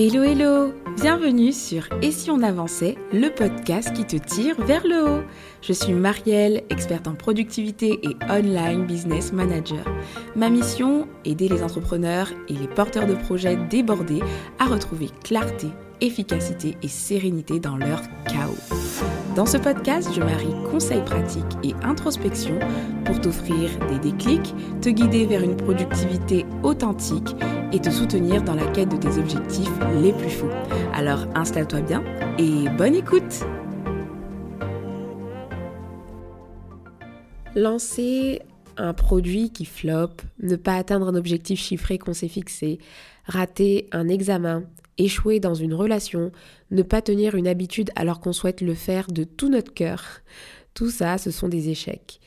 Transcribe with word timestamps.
Hello 0.00 0.22
hello 0.22 0.72
Bienvenue 0.94 1.52
sur 1.52 1.88
Et 2.02 2.12
si 2.12 2.30
on 2.30 2.44
avançait, 2.44 2.94
le 3.12 3.30
podcast 3.30 3.92
qui 3.92 4.04
te 4.04 4.14
tire 4.14 4.54
vers 4.64 4.86
le 4.86 5.04
haut. 5.04 5.22
Je 5.60 5.72
suis 5.72 5.92
Marielle, 5.92 6.62
experte 6.70 7.08
en 7.08 7.16
productivité 7.16 7.98
et 8.04 8.16
online 8.30 8.86
business 8.86 9.32
manager. 9.32 9.84
Ma 10.36 10.50
mission, 10.50 11.08
aider 11.24 11.48
les 11.48 11.64
entrepreneurs 11.64 12.30
et 12.48 12.52
les 12.52 12.68
porteurs 12.68 13.08
de 13.08 13.14
projets 13.14 13.56
débordés 13.56 14.20
à 14.60 14.66
retrouver 14.66 15.10
clarté, 15.24 15.66
efficacité 16.00 16.76
et 16.80 16.88
sérénité 16.88 17.58
dans 17.58 17.76
leur 17.76 18.02
chaos. 18.24 18.87
Dans 19.38 19.46
ce 19.46 19.56
podcast, 19.56 20.08
je 20.12 20.20
marie 20.20 20.52
conseils 20.68 21.04
pratiques 21.04 21.44
et 21.62 21.72
introspection 21.84 22.58
pour 23.04 23.20
t'offrir 23.20 23.70
des 23.88 24.00
déclics, 24.00 24.52
te 24.82 24.88
guider 24.88 25.26
vers 25.26 25.44
une 25.44 25.56
productivité 25.56 26.44
authentique 26.64 27.36
et 27.72 27.78
te 27.78 27.88
soutenir 27.88 28.42
dans 28.42 28.56
la 28.56 28.66
quête 28.72 28.88
de 28.88 28.96
tes 28.96 29.16
objectifs 29.16 29.70
les 30.02 30.12
plus 30.12 30.30
fous. 30.30 30.50
Alors 30.92 31.20
installe-toi 31.36 31.82
bien 31.82 32.02
et 32.36 32.68
bonne 32.70 32.96
écoute 32.96 33.44
Lancer 37.54 38.42
un 38.76 38.92
produit 38.92 39.52
qui 39.52 39.66
floppe, 39.66 40.20
ne 40.42 40.56
pas 40.56 40.74
atteindre 40.74 41.06
un 41.06 41.14
objectif 41.14 41.60
chiffré 41.60 41.96
qu'on 41.96 42.12
s'est 42.12 42.26
fixé, 42.26 42.80
rater 43.24 43.88
un 43.92 44.08
examen, 44.08 44.64
échouer 44.98 45.40
dans 45.40 45.54
une 45.54 45.74
relation, 45.74 46.32
ne 46.70 46.82
pas 46.82 47.02
tenir 47.02 47.34
une 47.34 47.48
habitude 47.48 47.90
alors 47.96 48.20
qu'on 48.20 48.32
souhaite 48.32 48.60
le 48.60 48.74
faire 48.74 49.06
de 49.08 49.24
tout 49.24 49.48
notre 49.48 49.72
cœur, 49.72 50.04
tout 50.74 50.90
ça, 50.90 51.18
ce 51.18 51.30
sont 51.30 51.48
des 51.48 51.70
échecs. 51.70 52.20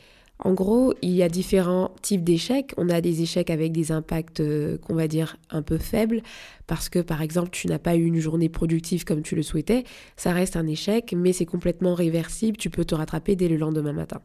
En 0.43 0.53
gros, 0.53 0.95
il 1.03 1.11
y 1.11 1.21
a 1.21 1.29
différents 1.29 1.93
types 2.01 2.23
d'échecs. 2.23 2.73
On 2.77 2.89
a 2.89 2.99
des 2.99 3.21
échecs 3.21 3.51
avec 3.51 3.71
des 3.71 3.91
impacts 3.91 4.39
euh, 4.39 4.79
qu'on 4.79 4.95
va 4.95 5.07
dire 5.07 5.37
un 5.51 5.61
peu 5.61 5.77
faibles 5.77 6.23
parce 6.65 6.89
que 6.89 6.97
par 6.97 7.21
exemple 7.21 7.49
tu 7.51 7.67
n'as 7.67 7.77
pas 7.77 7.95
eu 7.95 8.03
une 8.03 8.19
journée 8.19 8.49
productive 8.49 9.05
comme 9.05 9.21
tu 9.21 9.35
le 9.35 9.43
souhaitais. 9.43 9.83
Ça 10.17 10.33
reste 10.33 10.55
un 10.55 10.65
échec 10.65 11.13
mais 11.15 11.31
c'est 11.31 11.45
complètement 11.45 11.93
réversible. 11.93 12.57
Tu 12.57 12.71
peux 12.71 12.85
te 12.85 12.95
rattraper 12.95 13.35
dès 13.35 13.47
le 13.47 13.57
lendemain 13.57 13.93
matin. 13.93 14.21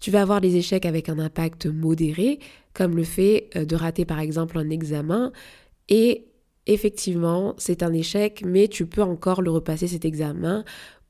Tu 0.00 0.10
vas 0.10 0.22
avoir 0.22 0.40
des 0.40 0.56
échecs 0.56 0.86
avec 0.86 1.10
un 1.10 1.18
impact 1.18 1.66
modéré 1.66 2.38
comme 2.72 2.96
le 2.96 3.04
fait 3.04 3.50
euh, 3.54 3.66
de 3.66 3.76
rater 3.76 4.06
par 4.06 4.20
exemple 4.20 4.56
un 4.56 4.70
examen 4.70 5.30
et 5.90 6.24
effectivement, 6.72 7.54
c'est 7.58 7.82
un 7.82 7.92
échec, 7.92 8.42
mais 8.46 8.68
tu 8.68 8.86
peux 8.86 9.02
encore 9.02 9.42
le 9.42 9.50
repasser 9.50 9.88
cet 9.88 10.04
examen 10.04 10.64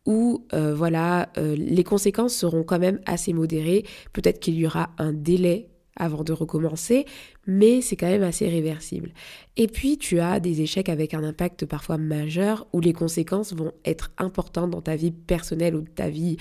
où 0.07 0.47
euh, 0.55 0.75
voilà, 0.75 1.31
euh, 1.37 1.55
les 1.55 1.85
conséquences 1.85 2.35
seront 2.35 2.65
quand 2.65 2.79
même 2.79 3.01
assez 3.05 3.33
modérées. 3.33 3.85
Peut-être 4.13 4.41
qu'il 4.41 4.55
y 4.55 4.67
aura 4.67 4.91
un 4.99 5.13
délai 5.13 5.69
avant 5.97 6.25
de 6.25 6.33
recommencer, 6.33 7.05
mais 7.47 7.83
c'est 7.83 7.97
quand 7.97 8.09
même 8.09 8.23
assez 8.23 8.49
réversible. 8.49 9.13
Et 9.59 9.67
puis 9.67 9.99
tu 9.99 10.19
as 10.21 10.41
des 10.41 10.63
échecs 10.63 10.89
avec 10.89 11.13
un 11.13 11.23
impact 11.23 11.67
parfois 11.67 11.99
majeur 11.99 12.67
où 12.73 12.81
les 12.81 12.95
conséquences 12.95 13.53
vont 13.53 13.73
être 13.85 14.11
importantes 14.17 14.71
dans 14.71 14.81
ta 14.81 14.97
vie 14.97 15.11
personnelle 15.11 15.75
ou 15.75 15.83
ta 15.83 16.09
vie 16.09 16.39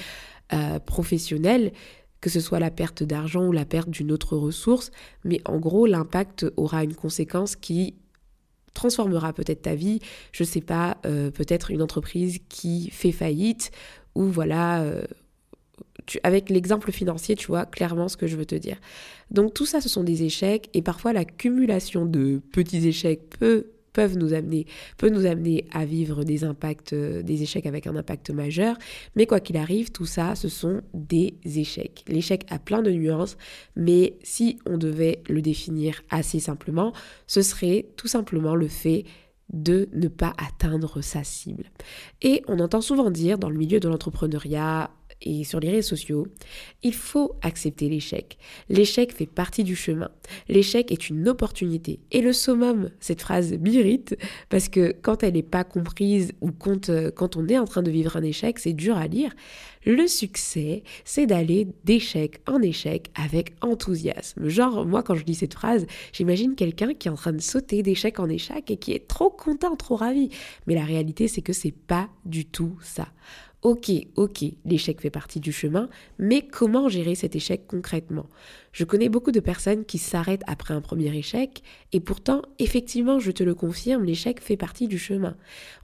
euh, 0.53 0.79
professionnelle 0.79 1.73
que 2.21 2.29
ce 2.29 2.39
soit 2.39 2.59
la 2.59 2.71
perte 2.71 3.03
d'argent 3.03 3.45
ou 3.47 3.51
la 3.51 3.65
perte 3.65 3.89
d'une 3.89 4.11
autre 4.11 4.35
ressource, 4.35 4.91
mais 5.23 5.39
en 5.45 5.57
gros 5.57 5.85
l'impact 5.85 6.45
aura 6.57 6.83
une 6.83 6.95
conséquence 6.95 7.55
qui 7.55 7.95
transformera 8.73 9.33
peut-être 9.33 9.63
ta 9.63 9.75
vie, 9.75 9.99
je 10.31 10.43
sais 10.43 10.61
pas, 10.61 10.97
euh, 11.05 11.31
peut-être 11.31 11.71
une 11.71 11.81
entreprise 11.81 12.39
qui 12.49 12.89
fait 12.91 13.11
faillite 13.11 13.71
ou 14.15 14.23
voilà, 14.23 14.81
euh, 14.81 15.03
avec 16.23 16.49
l'exemple 16.49 16.91
financier, 16.91 17.35
tu 17.35 17.47
vois 17.47 17.65
clairement 17.65 18.07
ce 18.07 18.17
que 18.17 18.27
je 18.27 18.35
veux 18.35 18.45
te 18.45 18.55
dire. 18.55 18.77
Donc 19.31 19.53
tout 19.53 19.65
ça, 19.65 19.81
ce 19.81 19.89
sont 19.89 20.03
des 20.03 20.23
échecs 20.23 20.69
et 20.73 20.81
parfois 20.81 21.13
l'accumulation 21.13 22.05
de 22.05 22.41
petits 22.51 22.87
échecs 22.87 23.29
peut 23.29 23.67
nous 24.07 24.33
amener, 24.33 24.65
peut 24.97 25.09
nous 25.09 25.25
amener 25.25 25.65
à 25.71 25.85
vivre 25.85 26.23
des 26.23 26.43
impacts, 26.43 26.93
euh, 26.93 27.21
des 27.21 27.43
échecs 27.43 27.65
avec 27.65 27.87
un 27.87 27.95
impact 27.95 28.29
majeur. 28.29 28.77
Mais 29.15 29.25
quoi 29.25 29.39
qu'il 29.39 29.57
arrive, 29.57 29.91
tout 29.91 30.05
ça, 30.05 30.35
ce 30.35 30.47
sont 30.47 30.81
des 30.93 31.35
échecs. 31.43 32.03
L'échec 32.07 32.45
a 32.49 32.59
plein 32.59 32.81
de 32.81 32.91
nuances, 32.91 33.37
mais 33.75 34.17
si 34.23 34.59
on 34.65 34.77
devait 34.77 35.21
le 35.27 35.41
définir 35.41 36.01
assez 36.09 36.39
simplement, 36.39 36.93
ce 37.27 37.41
serait 37.41 37.87
tout 37.97 38.07
simplement 38.07 38.55
le 38.55 38.67
fait 38.67 39.05
de 39.51 39.89
ne 39.93 40.07
pas 40.07 40.33
atteindre 40.37 41.01
sa 41.01 41.23
cible. 41.23 41.65
Et 42.21 42.43
on 42.47 42.59
entend 42.59 42.81
souvent 42.81 43.09
dire 43.09 43.39
dans 43.39 43.49
le 43.49 43.57
milieu 43.57 43.79
de 43.79 43.87
l'entrepreneuriat, 43.87 44.91
et 45.21 45.43
sur 45.43 45.59
les 45.59 45.69
réseaux 45.69 45.89
sociaux, 45.89 46.27
il 46.83 46.93
faut 46.93 47.35
accepter 47.41 47.89
l'échec. 47.89 48.37
L'échec 48.69 49.13
fait 49.13 49.25
partie 49.25 49.63
du 49.63 49.75
chemin. 49.75 50.09
L'échec 50.47 50.91
est 50.91 51.09
une 51.09 51.27
opportunité. 51.27 51.99
Et 52.11 52.21
le 52.21 52.31
summum, 52.31 52.89
cette 52.99 53.21
phrase 53.21 53.53
m'irrite 53.53 54.17
parce 54.49 54.69
que 54.69 54.95
quand 55.01 55.23
elle 55.23 55.33
n'est 55.33 55.43
pas 55.43 55.63
comprise 55.63 56.31
ou 56.41 56.51
quand, 56.51 56.89
euh, 56.89 57.11
quand 57.11 57.35
on 57.35 57.47
est 57.47 57.57
en 57.57 57.65
train 57.65 57.83
de 57.83 57.91
vivre 57.91 58.15
un 58.15 58.23
échec, 58.23 58.59
c'est 58.59 58.73
dur 58.73 58.97
à 58.97 59.07
lire. 59.07 59.33
Le 59.85 60.07
succès, 60.07 60.83
c'est 61.05 61.25
d'aller 61.25 61.67
d'échec 61.85 62.41
en 62.47 62.61
échec 62.61 63.11
avec 63.15 63.53
enthousiasme. 63.61 64.47
Genre, 64.47 64.85
moi, 64.85 65.03
quand 65.03 65.15
je 65.15 65.23
dis 65.23 65.35
cette 65.35 65.53
phrase, 65.53 65.85
j'imagine 66.11 66.55
quelqu'un 66.55 66.93
qui 66.93 67.07
est 67.07 67.11
en 67.11 67.15
train 67.15 67.31
de 67.31 67.41
sauter 67.41 67.81
d'échec 67.81 68.19
en 68.19 68.27
échec 68.27 68.69
et 68.71 68.77
qui 68.77 68.91
est 68.91 69.07
trop 69.07 69.29
content, 69.29 69.75
trop 69.77 69.95
ravi. 69.95 70.29
Mais 70.67 70.75
la 70.75 70.83
réalité, 70.83 71.29
c'est 71.29 71.41
que 71.41 71.53
c'est 71.53 71.71
pas 71.71 72.09
du 72.25 72.45
tout 72.45 72.77
ça. 72.81 73.07
Ok, 73.61 73.91
ok, 74.15 74.45
l'échec 74.63 75.01
fait 75.01 75.09
partie 75.09 75.41
du 75.41 75.51
chemin, 75.51 75.89
mais 76.17 76.47
comment 76.47 76.87
gérer 76.87 77.13
cet 77.13 77.35
échec 77.35 77.67
concrètement? 77.67 78.27
Je 78.71 78.85
connais 78.85 79.09
beaucoup 79.09 79.33
de 79.33 79.41
personnes 79.41 79.83
qui 79.83 79.97
s'arrêtent 79.97 80.45
après 80.47 80.73
un 80.73 80.79
premier 80.79 81.13
échec, 81.13 81.61
et 81.91 81.99
pourtant, 81.99 82.41
effectivement, 82.57 83.19
je 83.19 83.31
te 83.31 83.43
le 83.43 83.55
confirme, 83.55 84.05
l'échec 84.05 84.39
fait 84.39 84.55
partie 84.55 84.87
du 84.87 84.97
chemin. 84.97 85.35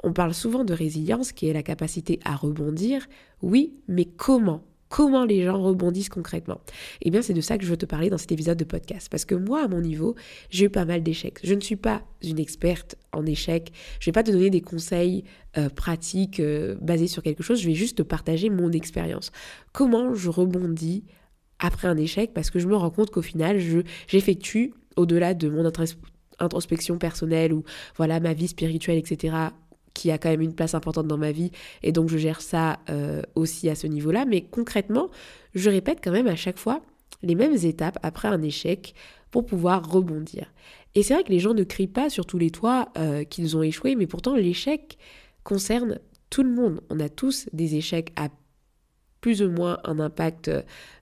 On 0.03 0.13
parle 0.13 0.34
souvent 0.34 0.63
de 0.63 0.74
résilience, 0.74 1.34
qui 1.34 1.47
est 1.47 1.53
la 1.53 1.63
capacité 1.63 2.22
à 2.24 2.38
rebondir, 2.38 3.08
oui, 3.41 3.74
mais 3.90 4.06
comment? 4.06 4.63
Comment 4.90 5.25
les 5.25 5.44
gens 5.44 5.62
rebondissent 5.62 6.09
concrètement. 6.09 6.62
Eh 7.01 7.09
bien, 7.09 7.22
c'est 7.22 7.34
de 7.34 7.41
ça 7.41 7.57
que 7.57 7.66
je 7.66 7.69
veux 7.69 7.78
te 7.78 7.85
parler 7.85 8.09
dans 8.09 8.18
cet 8.18 8.31
épisode 8.31 8.57
de 8.57 8.63
podcast. 8.63 9.09
Parce 9.09 9.25
que 9.25 9.35
moi, 9.35 9.63
à 9.63 9.68
mon 9.68 9.81
niveau, 9.81 10.16
j'ai 10.50 10.66
eu 10.66 10.69
pas 10.69 10.85
mal 10.85 11.03
d'échecs. 11.03 11.40
Je 11.44 11.53
ne 11.53 11.62
suis 11.62 11.75
pas 11.75 12.03
une 12.23 12.40
experte 12.40 12.95
en 13.12 13.25
échecs. 13.25 13.72
Je 14.00 14.09
ne 14.09 14.12
vais 14.12 14.13
pas 14.13 14.24
te 14.24 14.31
donner 14.31 14.50
des 14.50 14.62
conseils 14.62 15.24
euh, 15.57 15.69
pratiques 15.69 16.40
euh, 16.40 16.75
basés 16.81 17.07
sur 17.07 17.24
quelque 17.24 17.44
chose. 17.44 17.62
Je 17.62 17.68
vais 17.68 17.75
juste 17.75 17.97
te 17.97 18.03
partager 18.03 18.50
mon 18.50 18.72
expérience. 18.72 19.31
Comment 19.74 20.13
je 20.13 20.29
rebondis 20.29 21.03
après 21.59 21.88
un 21.88 21.97
échec? 21.97 22.34
Parce 22.34 22.50
que 22.50 22.59
je 22.59 22.68
me 22.68 22.75
rends 22.75 22.91
compte 22.91 23.12
qu'au 23.12 23.22
final, 23.22 23.59
j'effectue, 24.07 24.74
au-delà 24.95 25.34
de 25.34 25.50
mon 25.50 25.69
introspection 26.40 26.97
personnelle 26.97 27.53
ou 27.53 27.63
voilà 27.97 28.19
ma 28.19 28.34
vie 28.34 28.47
spirituelle, 28.47 28.97
etc., 28.97 29.35
qui 29.95 30.11
a 30.11 30.19
quand 30.19 30.29
même 30.29 30.41
une 30.41 30.53
place 30.53 30.75
importante 30.75 31.07
dans 31.07 31.17
ma 31.17 31.31
vie 31.31 31.51
et 31.81 31.91
donc 31.91 32.09
je 32.09 32.17
gère 32.19 32.41
ça 32.41 32.79
euh, 32.91 33.23
aussi 33.33 33.67
à 33.69 33.75
ce 33.75 33.88
niveau-là. 33.88 34.25
Mais 34.25 34.41
concrètement, 34.41 35.09
je 35.56 35.72
répète 35.72 36.00
quand 36.03 36.11
même 36.11 36.28
à 36.28 36.35
chaque 36.35 36.59
fois 36.59 36.81
les 37.23 37.33
mêmes 37.33 37.56
étapes 37.56 37.97
après 38.03 38.28
un 38.28 38.44
échec 38.44 38.94
pour 39.31 39.45
pouvoir 39.45 39.89
rebondir. 39.89 40.53
Et 40.94 41.01
c'est 41.01 41.16
vrai 41.16 41.23
que 41.23 41.31
les 41.31 41.39
gens 41.39 41.56
ne 41.56 41.63
crient 41.63 41.88
pas 41.88 42.09
sur 42.09 42.28
tous 42.28 42.38
les 42.38 42.51
toits 42.51 42.89
euh, 42.97 43.23
qu'ils 43.23 43.57
ont 43.57 43.63
échoué, 43.63 43.95
mais 43.95 44.06
pourtant 44.06 44.35
l'échec 44.35 44.97
concerne 45.44 46.00
tout 46.29 46.44
le 46.44 46.51
monde. 46.51 46.81
On 46.89 47.00
a 47.00 47.09
tous 47.09 47.47
des 47.53 47.75
échecs 47.75 48.12
à 48.16 48.29
plus 49.22 49.41
ou 49.41 49.50
moins 49.50 49.79
un 49.85 50.00
impact, 50.00 50.51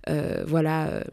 euh, 0.07 0.43
voilà 0.47 1.03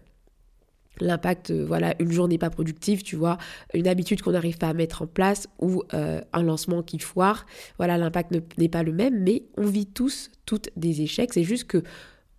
l'impact, 1.00 1.50
euh, 1.50 1.64
voilà, 1.66 1.94
une 2.00 2.12
journée 2.12 2.38
pas 2.38 2.50
productive, 2.50 3.02
tu 3.02 3.16
vois, 3.16 3.38
une 3.74 3.88
habitude 3.88 4.22
qu'on 4.22 4.32
n'arrive 4.32 4.58
pas 4.58 4.68
à 4.68 4.74
mettre 4.74 5.02
en 5.02 5.06
place 5.06 5.48
ou 5.58 5.82
euh, 5.94 6.20
un 6.32 6.42
lancement 6.42 6.82
qui 6.82 6.98
foire, 6.98 7.46
voilà, 7.78 7.98
l'impact 7.98 8.32
n'est 8.58 8.68
pas 8.68 8.82
le 8.82 8.92
même, 8.92 9.22
mais 9.22 9.44
on 9.56 9.66
vit 9.66 9.86
tous, 9.86 10.30
toutes 10.46 10.70
des 10.76 11.02
échecs. 11.02 11.32
C'est 11.32 11.44
juste 11.44 11.64
que 11.64 11.82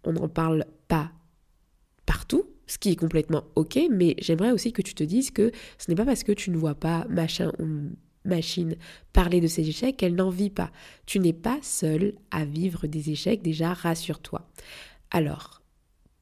on 0.04 0.14
n'en 0.14 0.28
parle 0.28 0.66
pas 0.88 1.12
partout, 2.06 2.46
ce 2.68 2.78
qui 2.78 2.92
est 2.92 2.96
complètement 2.96 3.44
ok, 3.56 3.80
mais 3.92 4.16
j'aimerais 4.20 4.52
aussi 4.52 4.74
que 4.74 4.82
tu 4.82 4.94
te 4.94 5.04
dises 5.04 5.32
que 5.32 5.52
ce 5.78 5.90
n'est 5.90 5.96
pas 5.96 6.06
parce 6.06 6.24
que 6.24 6.32
tu 6.32 6.52
ne 6.52 6.58
vois 6.58 6.76
pas 6.76 7.06
machin 7.10 7.52
ou 7.60 7.68
machine 8.26 8.76
parler 9.14 9.42
de 9.42 9.48
ces 9.48 9.68
échecs 9.68 9.98
qu'elle 9.98 10.16
n'en 10.16 10.30
vit 10.30 10.50
pas. 10.50 10.72
Tu 11.06 11.20
n'es 11.20 11.34
pas 11.34 11.60
seul 11.62 12.14
à 12.32 12.46
vivre 12.46 12.88
des 12.88 13.10
échecs, 13.10 13.42
déjà 13.42 13.74
rassure-toi. 13.74 14.48
Alors, 15.10 15.61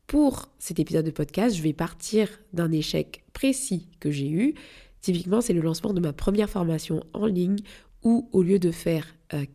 pour 0.10 0.50
cet 0.58 0.80
épisode 0.80 1.06
de 1.06 1.12
podcast, 1.12 1.56
je 1.56 1.62
vais 1.62 1.72
partir 1.72 2.30
d'un 2.52 2.72
échec 2.72 3.24
précis 3.32 3.88
que 4.00 4.10
j'ai 4.10 4.28
eu. 4.28 4.56
Typiquement, 5.02 5.40
c'est 5.40 5.54
le 5.54 5.62
lancement 5.62 5.94
de 5.94 6.00
ma 6.00 6.14
première 6.14 6.50
formation 6.50 7.04
en 7.14 7.28
ligne 7.28 7.60
où 8.02 8.28
au 8.32 8.42
lieu 8.42 8.58
de 8.58 8.72
faire 8.72 9.06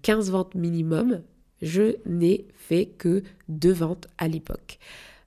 15 0.03 0.29
euh, 0.29 0.33
ventes 0.33 0.55
minimum, 0.55 1.23
je 1.61 1.97
n'ai 2.07 2.47
fait 2.55 2.87
que 2.87 3.25
deux 3.49 3.73
ventes 3.73 4.07
à 4.17 4.29
l'époque. 4.29 4.79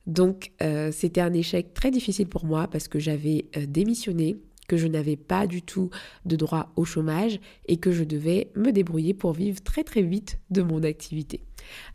Donc 0.06 0.54
euh, 0.62 0.94
c'était 0.94 1.20
un 1.20 1.34
échec 1.34 1.74
très 1.74 1.92
difficile 1.92 2.28
pour 2.28 2.46
moi 2.46 2.70
parce 2.70 2.88
que 2.88 2.98
j'avais 2.98 3.48
euh, 3.58 3.66
démissionné, 3.68 4.38
que 4.70 4.78
je 4.78 4.88
n'avais 4.88 5.18
pas 5.18 5.46
du 5.46 5.62
tout 5.62 5.90
de 6.26 6.38
droit 6.38 6.72
au 6.78 6.86
chômage 6.86 7.42
et 7.68 7.76
que 7.76 7.92
je 7.92 8.06
devais 8.06 8.50
me 8.56 8.72
débrouiller 8.72 9.14
pour 9.14 9.34
vivre 9.34 9.62
très 9.62 9.84
très 9.84 10.04
vite 10.04 10.40
de 10.52 10.62
mon 10.62 10.84
activité. 10.84 11.42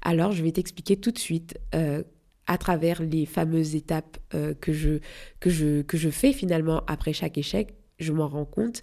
Alors 0.03 0.33
je 0.33 0.43
vais 0.43 0.53
t'expliquer 0.53 0.99
tout 0.99 1.13
de 1.13 1.19
suite 1.19 1.59
à 2.47 2.59
travers 2.59 3.03
les 3.03 3.27
fameuses 3.27 3.75
étapes 3.75 4.19
euh, 4.35 4.55
que, 4.55 4.73
je, 4.73 4.99
que, 5.41 5.51
je, 5.51 5.83
que 5.83 5.97
je 5.97 6.11
fais 6.11 6.33
finalement 6.33 6.83
après 6.87 7.13
chaque 7.13 7.39
échec, 7.39 7.75
je 7.99 8.13
m'en 8.13 8.29
rends 8.29 8.45
compte. 8.45 8.83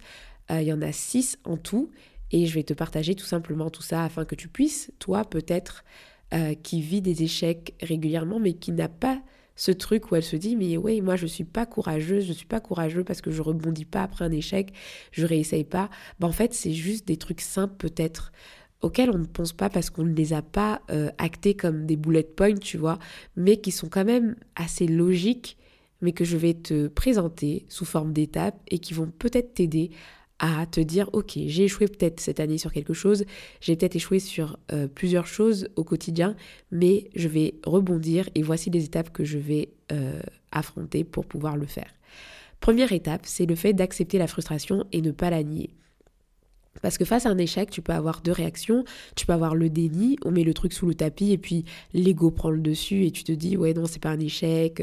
Euh, 0.50 0.62
il 0.62 0.68
y 0.68 0.72
en 0.72 0.82
a 0.82 0.92
six 0.92 1.38
en 1.44 1.56
tout. 1.56 1.90
Et 2.32 2.46
je 2.46 2.54
vais 2.54 2.62
te 2.62 2.74
partager 2.74 3.14
tout 3.14 3.26
simplement 3.26 3.70
tout 3.70 3.82
ça 3.82 4.04
afin 4.04 4.24
que 4.24 4.36
tu 4.36 4.48
puisses, 4.48 4.92
toi 5.00 5.24
peut-être, 5.24 5.84
euh, 6.32 6.54
qui 6.54 6.80
vit 6.80 7.02
des 7.02 7.24
échecs 7.24 7.74
régulièrement, 7.82 8.38
mais 8.38 8.52
qui 8.52 8.70
n'a 8.70 8.88
pas 8.88 9.20
ce 9.56 9.72
truc 9.72 10.10
où 10.10 10.16
elle 10.16 10.22
se 10.22 10.36
dit 10.36 10.56
mais 10.56 10.78
oui 10.78 11.02
moi 11.02 11.16
je 11.16 11.26
suis 11.26 11.44
pas 11.44 11.66
courageuse 11.66 12.24
je 12.24 12.32
suis 12.32 12.46
pas 12.46 12.60
courageux 12.60 13.04
parce 13.04 13.20
que 13.20 13.30
je 13.30 13.42
rebondis 13.42 13.84
pas 13.84 14.02
après 14.02 14.24
un 14.24 14.32
échec 14.32 14.72
je 15.12 15.26
réessaye 15.26 15.64
pas 15.64 15.90
ben, 16.18 16.28
en 16.28 16.32
fait 16.32 16.54
c'est 16.54 16.72
juste 16.72 17.06
des 17.06 17.18
trucs 17.18 17.42
simples 17.42 17.74
peut-être 17.76 18.32
auxquels 18.82 19.10
on 19.10 19.18
ne 19.18 19.26
pense 19.26 19.52
pas 19.52 19.68
parce 19.68 19.90
qu'on 19.90 20.04
ne 20.04 20.14
les 20.14 20.32
a 20.32 20.42
pas 20.42 20.80
euh, 20.90 21.10
actés 21.18 21.54
comme 21.54 21.86
des 21.86 21.96
bullet 21.96 22.22
points 22.22 22.54
tu 22.54 22.76
vois 22.76 22.98
mais 23.36 23.58
qui 23.58 23.70
sont 23.70 23.88
quand 23.88 24.04
même 24.04 24.36
assez 24.56 24.86
logiques 24.86 25.56
mais 26.02 26.12
que 26.12 26.24
je 26.24 26.36
vais 26.36 26.54
te 26.54 26.88
présenter 26.88 27.66
sous 27.68 27.84
forme 27.84 28.12
d'étapes 28.12 28.58
et 28.68 28.78
qui 28.78 28.94
vont 28.94 29.10
peut-être 29.18 29.54
t'aider 29.54 29.90
à 30.40 30.64
te 30.64 30.80
dire, 30.80 31.10
ok, 31.12 31.32
j'ai 31.46 31.64
échoué 31.64 31.86
peut-être 31.86 32.18
cette 32.18 32.40
année 32.40 32.56
sur 32.56 32.72
quelque 32.72 32.94
chose, 32.94 33.24
j'ai 33.60 33.76
peut-être 33.76 33.96
échoué 33.96 34.18
sur 34.18 34.58
euh, 34.72 34.88
plusieurs 34.88 35.26
choses 35.26 35.68
au 35.76 35.84
quotidien, 35.84 36.34
mais 36.70 37.10
je 37.14 37.28
vais 37.28 37.54
rebondir 37.64 38.28
et 38.34 38.42
voici 38.42 38.70
les 38.70 38.84
étapes 38.84 39.12
que 39.12 39.22
je 39.22 39.36
vais 39.36 39.68
euh, 39.92 40.20
affronter 40.50 41.04
pour 41.04 41.26
pouvoir 41.26 41.58
le 41.58 41.66
faire. 41.66 41.90
Première 42.60 42.92
étape, 42.92 43.22
c'est 43.24 43.46
le 43.46 43.54
fait 43.54 43.74
d'accepter 43.74 44.16
la 44.16 44.26
frustration 44.26 44.86
et 44.92 45.02
ne 45.02 45.10
pas 45.10 45.28
la 45.28 45.42
nier. 45.42 45.70
Parce 46.82 46.98
que 46.98 47.04
face 47.04 47.26
à 47.26 47.30
un 47.30 47.38
échec, 47.38 47.70
tu 47.70 47.82
peux 47.82 47.92
avoir 47.92 48.20
deux 48.22 48.32
réactions. 48.32 48.84
Tu 49.16 49.26
peux 49.26 49.32
avoir 49.32 49.54
le 49.54 49.68
déni, 49.70 50.16
on 50.24 50.30
met 50.30 50.44
le 50.44 50.54
truc 50.54 50.72
sous 50.72 50.86
le 50.86 50.94
tapis 50.94 51.32
et 51.32 51.38
puis 51.38 51.64
l'ego 51.92 52.30
prend 52.30 52.50
le 52.50 52.60
dessus 52.60 53.04
et 53.04 53.10
tu 53.10 53.24
te 53.24 53.32
dis 53.32 53.56
ouais 53.56 53.74
non 53.74 53.86
c'est 53.86 54.00
pas 54.00 54.10
un 54.10 54.20
échec, 54.20 54.82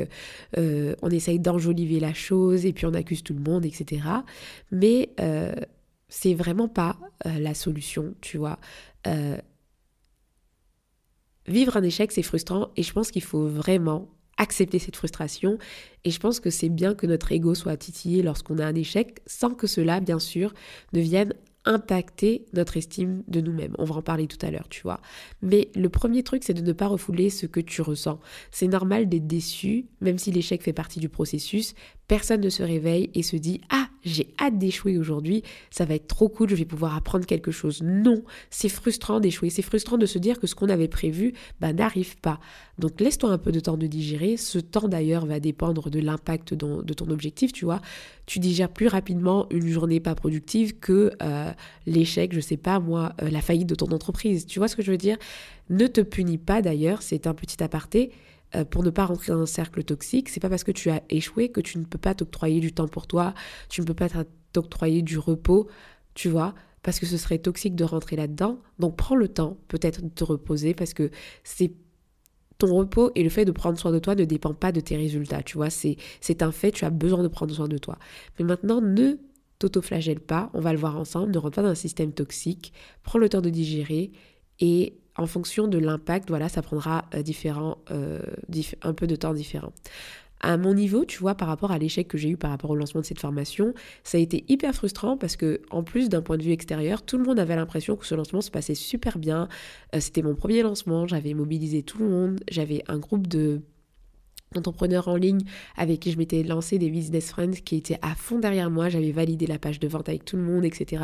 euh, 0.57 0.95
on 1.01 1.09
essaye 1.09 1.39
d'enjoliver 1.39 1.99
la 1.99 2.13
chose 2.13 2.65
et 2.65 2.73
puis 2.73 2.85
on 2.85 2.93
accuse 2.93 3.23
tout 3.23 3.33
le 3.33 3.41
monde, 3.41 3.65
etc. 3.65 4.01
Mais 4.71 5.09
euh, 5.19 5.53
c'est 6.09 6.33
vraiment 6.33 6.67
pas 6.67 6.97
euh, 7.25 7.39
la 7.39 7.53
solution, 7.53 8.13
tu 8.21 8.37
vois. 8.37 8.59
vivre 11.47 11.77
un 11.77 11.83
échec 11.83 12.11
c'est 12.11 12.23
frustrant 12.23 12.69
et 12.75 12.83
je 12.83 12.91
pense 12.91 13.09
qu'il 13.09 13.23
faut 13.23 13.47
vraiment 13.47 14.09
accepter 14.37 14.79
cette 14.79 14.95
frustration. 14.95 15.57
Et 16.03 16.11
je 16.11 16.19
pense 16.19 16.39
que 16.39 16.49
c'est 16.49 16.69
bien 16.69 16.93
que 16.93 17.07
notre 17.07 17.31
ego 17.31 17.55
soit 17.55 17.77
titillé 17.77 18.21
lorsqu'on 18.21 18.59
a 18.59 18.65
un 18.65 18.75
échec, 18.75 19.19
sans 19.25 19.53
que 19.53 19.67
cela, 19.67 19.99
bien 19.99 20.19
sûr, 20.19 20.53
ne 20.93 21.01
vienne 21.01 21.33
impacter 21.67 22.45
notre 22.53 22.77
estime 22.77 23.23
de 23.27 23.41
nous-mêmes. 23.41 23.75
On 23.77 23.83
va 23.83 23.95
en 23.95 24.01
parler 24.01 24.27
tout 24.27 24.43
à 24.43 24.49
l'heure, 24.49 24.67
tu 24.69 24.81
vois. 24.81 25.01
Mais 25.41 25.69
le 25.75 25.89
premier 25.89 26.23
truc, 26.23 26.43
c'est 26.43 26.53
de 26.53 26.61
ne 26.61 26.71
pas 26.71 26.87
refouler 26.87 27.29
ce 27.29 27.45
que 27.45 27.59
tu 27.59 27.81
ressens. 27.81 28.19
C'est 28.51 28.67
normal 28.67 29.09
d'être 29.09 29.27
déçu, 29.27 29.85
même 30.01 30.17
si 30.17 30.31
l'échec 30.31 30.63
fait 30.63 30.73
partie 30.73 30.99
du 30.99 31.09
processus. 31.09 31.75
Personne 32.07 32.41
ne 32.41 32.49
se 32.49 32.63
réveille 32.63 33.09
et 33.13 33.23
se 33.23 33.35
dit 33.35 33.59
Ah, 33.69 33.89
j'ai 34.05 34.33
hâte 34.39 34.57
d'échouer 34.57 34.97
aujourd'hui, 34.97 35.43
ça 35.69 35.83
va 35.83 35.95
être 35.95 36.07
trop 36.07 36.29
cool, 36.29 36.49
je 36.49 36.55
vais 36.55 36.65
pouvoir 36.65 36.95
apprendre 36.95 37.25
quelque 37.25 37.51
chose. 37.51 37.81
Non, 37.83 38.23
c'est 38.49 38.69
frustrant 38.69 39.19
d'échouer, 39.19 39.49
c'est 39.49 39.61
frustrant 39.61 39.97
de 39.97 40.05
se 40.05 40.17
dire 40.17 40.39
que 40.39 40.47
ce 40.47 40.55
qu'on 40.55 40.69
avait 40.69 40.87
prévu 40.87 41.33
bah, 41.59 41.73
n'arrive 41.73 42.17
pas. 42.17 42.39
Donc 42.79 43.01
laisse-toi 43.01 43.29
un 43.29 43.37
peu 43.37 43.51
de 43.51 43.59
temps 43.59 43.75
de 43.75 43.87
digérer. 43.87 44.37
Ce 44.37 44.59
temps 44.59 44.87
d'ailleurs 44.87 45.25
va 45.25 45.41
dépendre 45.41 45.89
de 45.89 45.99
l'impact 45.99 46.53
de 46.53 46.93
ton 46.93 47.09
objectif, 47.09 47.51
tu 47.51 47.65
vois. 47.65 47.81
Tu 48.25 48.39
digères 48.39 48.69
plus 48.69 48.87
rapidement 48.87 49.47
une 49.51 49.67
journée 49.67 49.99
pas 49.99 50.15
productive 50.15 50.79
que 50.79 51.11
euh, 51.21 51.51
l'échec, 51.85 52.33
je 52.33 52.39
sais 52.39 52.57
pas 52.57 52.79
moi, 52.79 53.13
euh, 53.21 53.29
la 53.29 53.41
faillite 53.41 53.67
de 53.67 53.75
ton 53.75 53.87
entreprise. 53.87 54.45
Tu 54.45 54.59
vois 54.59 54.67
ce 54.67 54.75
que 54.75 54.81
je 54.81 54.91
veux 54.91 54.97
dire? 54.97 55.17
Ne 55.69 55.87
te 55.87 56.01
punis 56.01 56.37
pas 56.37 56.61
d'ailleurs, 56.61 57.01
c'est 57.01 57.27
un 57.27 57.33
petit 57.33 57.61
aparté. 57.61 58.11
Euh, 58.55 58.63
pour 58.63 58.83
ne 58.83 58.89
pas 58.89 59.05
rentrer 59.05 59.33
dans 59.33 59.41
un 59.41 59.45
cercle 59.45 59.83
toxique, 59.83 60.29
c'est 60.29 60.39
pas 60.39 60.49
parce 60.49 60.63
que 60.63 60.71
tu 60.71 60.89
as 60.89 61.03
échoué 61.09 61.49
que 61.49 61.59
tu 61.59 61.77
ne 61.77 61.83
peux 61.83 61.97
pas 61.97 62.15
t'octroyer 62.15 62.61
du 62.61 62.71
temps 62.71 62.87
pour 62.87 63.05
toi, 63.05 63.33
tu 63.67 63.81
ne 63.81 63.85
peux 63.85 63.93
pas 63.93 64.07
t'octroyer 64.53 65.01
du 65.01 65.17
repos, 65.17 65.67
tu 66.13 66.29
vois, 66.29 66.55
parce 66.81 66.99
que 66.99 67.05
ce 67.05 67.17
serait 67.17 67.39
toxique 67.39 67.75
de 67.75 67.83
rentrer 67.83 68.15
là-dedans. 68.15 68.59
Donc 68.79 68.95
prends 68.95 69.17
le 69.17 69.27
temps 69.27 69.57
peut-être 69.67 70.01
de 70.01 70.07
te 70.07 70.23
reposer 70.23 70.73
parce 70.73 70.93
que 70.93 71.11
c'est 71.43 71.73
ton 72.57 72.73
repos 72.73 73.11
et 73.15 73.23
le 73.23 73.29
fait 73.29 73.43
de 73.43 73.51
prendre 73.51 73.77
soin 73.77 73.91
de 73.91 73.99
toi 73.99 74.15
ne 74.15 74.23
dépend 74.23 74.53
pas 74.53 74.71
de 74.71 74.79
tes 74.79 74.95
résultats, 74.95 75.43
tu 75.43 75.57
vois, 75.57 75.69
c'est 75.69 75.97
un 76.41 76.51
fait, 76.51 76.71
tu 76.71 76.85
as 76.85 76.89
besoin 76.89 77.23
de 77.23 77.27
prendre 77.27 77.53
soin 77.53 77.67
de 77.67 77.77
toi. 77.77 77.97
Mais 78.39 78.45
maintenant, 78.45 78.81
ne 78.81 79.17
t'auto-flagelle 79.59 80.21
pas, 80.21 80.49
on 80.53 80.61
va 80.61 80.71
le 80.71 80.79
voir 80.79 80.97
ensemble, 80.97 81.33
ne 81.33 81.37
rentre 81.37 81.55
pas 81.55 81.63
dans 81.63 81.69
un 81.69 81.75
système 81.75 82.13
toxique, 82.13 82.71
prends 83.03 83.19
le 83.19 83.27
temps 83.27 83.41
de 83.41 83.49
digérer 83.49 84.11
et 84.59 84.97
en 85.17 85.27
fonction 85.27 85.67
de 85.67 85.77
l'impact, 85.77 86.29
voilà, 86.29 86.49
ça 86.49 86.61
prendra 86.61 87.05
euh, 87.13 87.21
différents, 87.21 87.77
euh, 87.91 88.21
un 88.83 88.93
peu 88.93 89.07
de 89.07 89.15
temps 89.15 89.33
différent. 89.33 89.73
À 90.39 90.55
mon 90.57 90.75
niveau, 90.75 91.03
tu 91.03 91.17
vois, 91.17 91.33
par 91.33 91.47
rapport 91.47 91.71
à 91.71 91.79
l'échec 91.79 92.07
que 92.07 92.17
j'ai 92.17 92.29
eu 92.29 92.37
par 92.37 92.51
rapport 92.51 92.69
au 92.69 92.75
lancement 92.75 93.01
de 93.01 93.05
cette 93.05 93.19
formation, 93.19 93.73
ça 94.03 94.19
a 94.19 94.21
été 94.21 94.45
hyper 94.47 94.73
frustrant 94.75 95.17
parce 95.17 95.35
que, 95.35 95.61
en 95.71 95.83
plus 95.83 96.09
d'un 96.09 96.21
point 96.21 96.37
de 96.37 96.43
vue 96.43 96.51
extérieur, 96.51 97.01
tout 97.01 97.17
le 97.17 97.23
monde 97.23 97.39
avait 97.39 97.55
l'impression 97.55 97.95
que 97.95 98.05
ce 98.05 98.13
lancement 98.13 98.41
se 98.41 98.51
passait 98.51 98.75
super 98.75 99.17
bien. 99.17 99.47
Euh, 99.95 99.99
c'était 99.99 100.21
mon 100.21 100.35
premier 100.35 100.61
lancement, 100.61 101.07
j'avais 101.07 101.33
mobilisé 101.33 101.81
tout 101.81 101.97
le 101.97 102.07
monde, 102.07 102.39
j'avais 102.49 102.83
un 102.87 102.99
groupe 102.99 103.25
de 103.27 103.61
entrepreneur 104.55 105.07
en 105.07 105.15
ligne 105.15 105.41
avec 105.75 105.99
qui 105.99 106.11
je 106.11 106.17
m'étais 106.17 106.43
lancé 106.43 106.77
des 106.77 106.89
business 106.89 107.31
friends 107.31 107.61
qui 107.65 107.75
étaient 107.75 107.99
à 108.01 108.15
fond 108.15 108.39
derrière 108.39 108.69
moi. 108.69 108.89
J'avais 108.89 109.11
validé 109.11 109.45
la 109.45 109.59
page 109.59 109.79
de 109.79 109.87
vente 109.87 110.09
avec 110.09 110.25
tout 110.25 110.37
le 110.37 110.43
monde, 110.43 110.65
etc. 110.65 111.03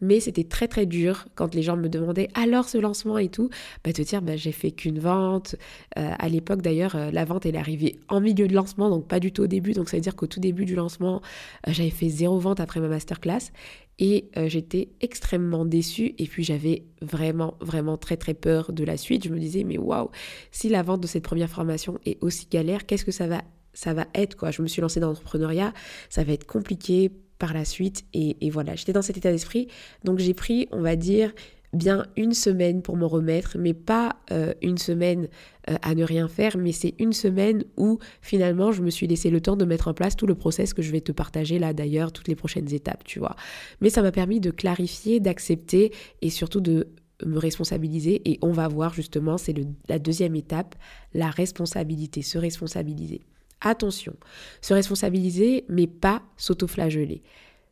Mais 0.00 0.20
c'était 0.20 0.44
très 0.44 0.68
très 0.68 0.86
dur 0.86 1.26
quand 1.34 1.54
les 1.54 1.62
gens 1.62 1.76
me 1.76 1.88
demandaient 1.88 2.28
alors 2.34 2.68
ce 2.68 2.78
lancement 2.78 3.18
et 3.18 3.28
tout, 3.28 3.50
bah, 3.84 3.92
te 3.92 4.02
dire 4.02 4.22
bah, 4.22 4.36
j'ai 4.36 4.52
fait 4.52 4.70
qu'une 4.70 4.98
vente. 4.98 5.56
Euh, 5.98 6.10
à 6.18 6.28
l'époque 6.28 6.62
d'ailleurs, 6.62 6.94
euh, 6.94 7.10
la 7.10 7.24
vente 7.24 7.46
elle 7.46 7.56
est 7.56 7.58
arrivée 7.58 7.98
en 8.08 8.20
milieu 8.20 8.46
de 8.46 8.54
lancement, 8.54 8.90
donc 8.90 9.06
pas 9.08 9.20
du 9.20 9.32
tout 9.32 9.42
au 9.42 9.46
début. 9.46 9.72
Donc 9.72 9.88
ça 9.88 9.96
veut 9.96 10.02
dire 10.02 10.16
qu'au 10.16 10.26
tout 10.26 10.40
début 10.40 10.64
du 10.64 10.74
lancement, 10.74 11.20
euh, 11.66 11.72
j'avais 11.72 11.90
fait 11.90 12.08
zéro 12.08 12.38
vente 12.38 12.60
après 12.60 12.80
ma 12.80 12.88
masterclass. 12.88 13.50
Et 13.98 14.30
euh, 14.36 14.48
j'étais 14.48 14.90
extrêmement 15.00 15.64
déçue 15.64 16.14
et 16.18 16.26
puis 16.26 16.44
j'avais 16.44 16.84
vraiment, 17.02 17.54
vraiment 17.60 17.96
très, 17.96 18.16
très 18.16 18.34
peur 18.34 18.72
de 18.72 18.84
la 18.84 18.96
suite. 18.96 19.24
Je 19.24 19.30
me 19.30 19.38
disais, 19.38 19.64
mais 19.64 19.78
waouh, 19.78 20.10
si 20.52 20.68
la 20.68 20.82
vente 20.82 21.00
de 21.00 21.06
cette 21.06 21.24
première 21.24 21.50
formation 21.50 21.98
est 22.06 22.22
aussi 22.22 22.46
galère, 22.50 22.86
qu'est-ce 22.86 23.04
que 23.04 23.10
ça 23.10 23.26
va, 23.26 23.42
ça 23.72 23.94
va 23.94 24.06
être 24.14 24.36
quoi? 24.36 24.50
Je 24.50 24.62
me 24.62 24.68
suis 24.68 24.80
lancée 24.80 25.00
dans 25.00 25.08
l'entrepreneuriat, 25.08 25.72
ça 26.10 26.22
va 26.22 26.32
être 26.32 26.46
compliqué 26.46 27.10
par 27.38 27.54
la 27.54 27.64
suite. 27.64 28.04
Et, 28.14 28.36
et 28.46 28.50
voilà, 28.50 28.76
j'étais 28.76 28.92
dans 28.92 29.02
cet 29.02 29.16
état 29.16 29.32
d'esprit. 29.32 29.68
Donc 30.04 30.18
j'ai 30.18 30.34
pris, 30.34 30.68
on 30.70 30.80
va 30.80 30.94
dire, 30.94 31.32
bien 31.72 32.06
une 32.16 32.32
semaine 32.32 32.82
pour 32.82 32.96
me 32.96 33.04
remettre, 33.04 33.56
mais 33.58 33.74
pas 33.74 34.16
euh, 34.30 34.54
une 34.62 34.78
semaine 34.78 35.28
euh, 35.68 35.76
à 35.82 35.94
ne 35.94 36.02
rien 36.02 36.28
faire, 36.28 36.56
mais 36.56 36.72
c'est 36.72 36.94
une 36.98 37.12
semaine 37.12 37.64
où 37.76 37.98
finalement 38.22 38.72
je 38.72 38.82
me 38.82 38.90
suis 38.90 39.06
laissé 39.06 39.30
le 39.30 39.40
temps 39.40 39.56
de 39.56 39.64
mettre 39.64 39.88
en 39.88 39.94
place 39.94 40.16
tout 40.16 40.26
le 40.26 40.34
process 40.34 40.72
que 40.72 40.82
je 40.82 40.90
vais 40.90 41.00
te 41.00 41.12
partager 41.12 41.58
là 41.58 41.72
d'ailleurs, 41.72 42.12
toutes 42.12 42.28
les 42.28 42.36
prochaines 42.36 42.72
étapes, 42.72 43.04
tu 43.04 43.18
vois. 43.18 43.36
Mais 43.80 43.90
ça 43.90 44.02
m'a 44.02 44.12
permis 44.12 44.40
de 44.40 44.50
clarifier, 44.50 45.20
d'accepter 45.20 45.92
et 46.22 46.30
surtout 46.30 46.60
de 46.60 46.88
me 47.26 47.38
responsabiliser 47.38 48.22
et 48.30 48.38
on 48.42 48.52
va 48.52 48.68
voir 48.68 48.94
justement, 48.94 49.36
c'est 49.38 49.54
la 49.88 49.98
deuxième 49.98 50.36
étape, 50.36 50.74
la 51.12 51.30
responsabilité, 51.30 52.22
se 52.22 52.38
responsabiliser. 52.38 53.22
Attention, 53.60 54.14
se 54.62 54.72
responsabiliser 54.72 55.64
mais 55.68 55.86
pas 55.86 56.22
s'autoflageller. 56.36 57.22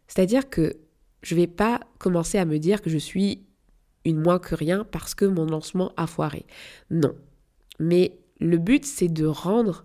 C'est-à-dire 0.09 0.51
que 0.51 0.77
je 1.23 1.35
vais 1.35 1.47
pas 1.47 1.81
commencer 1.99 2.39
à 2.39 2.45
me 2.45 2.59
dire 2.59 2.83
que 2.83 2.91
je 2.91 2.99
suis 2.99 3.46
une 4.07 4.21
moins 4.21 4.39
que 4.39 4.55
rien 4.55 4.87
parce 4.91 5.15
que 5.15 5.25
mon 5.25 5.47
lancement 5.47 5.93
a 5.97 6.07
foiré. 6.07 6.47
Non. 6.91 7.15
Mais 7.79 8.19
le 8.41 8.59
but, 8.59 8.85
c'est 8.85 9.09
de 9.09 9.27
rendre 9.27 9.85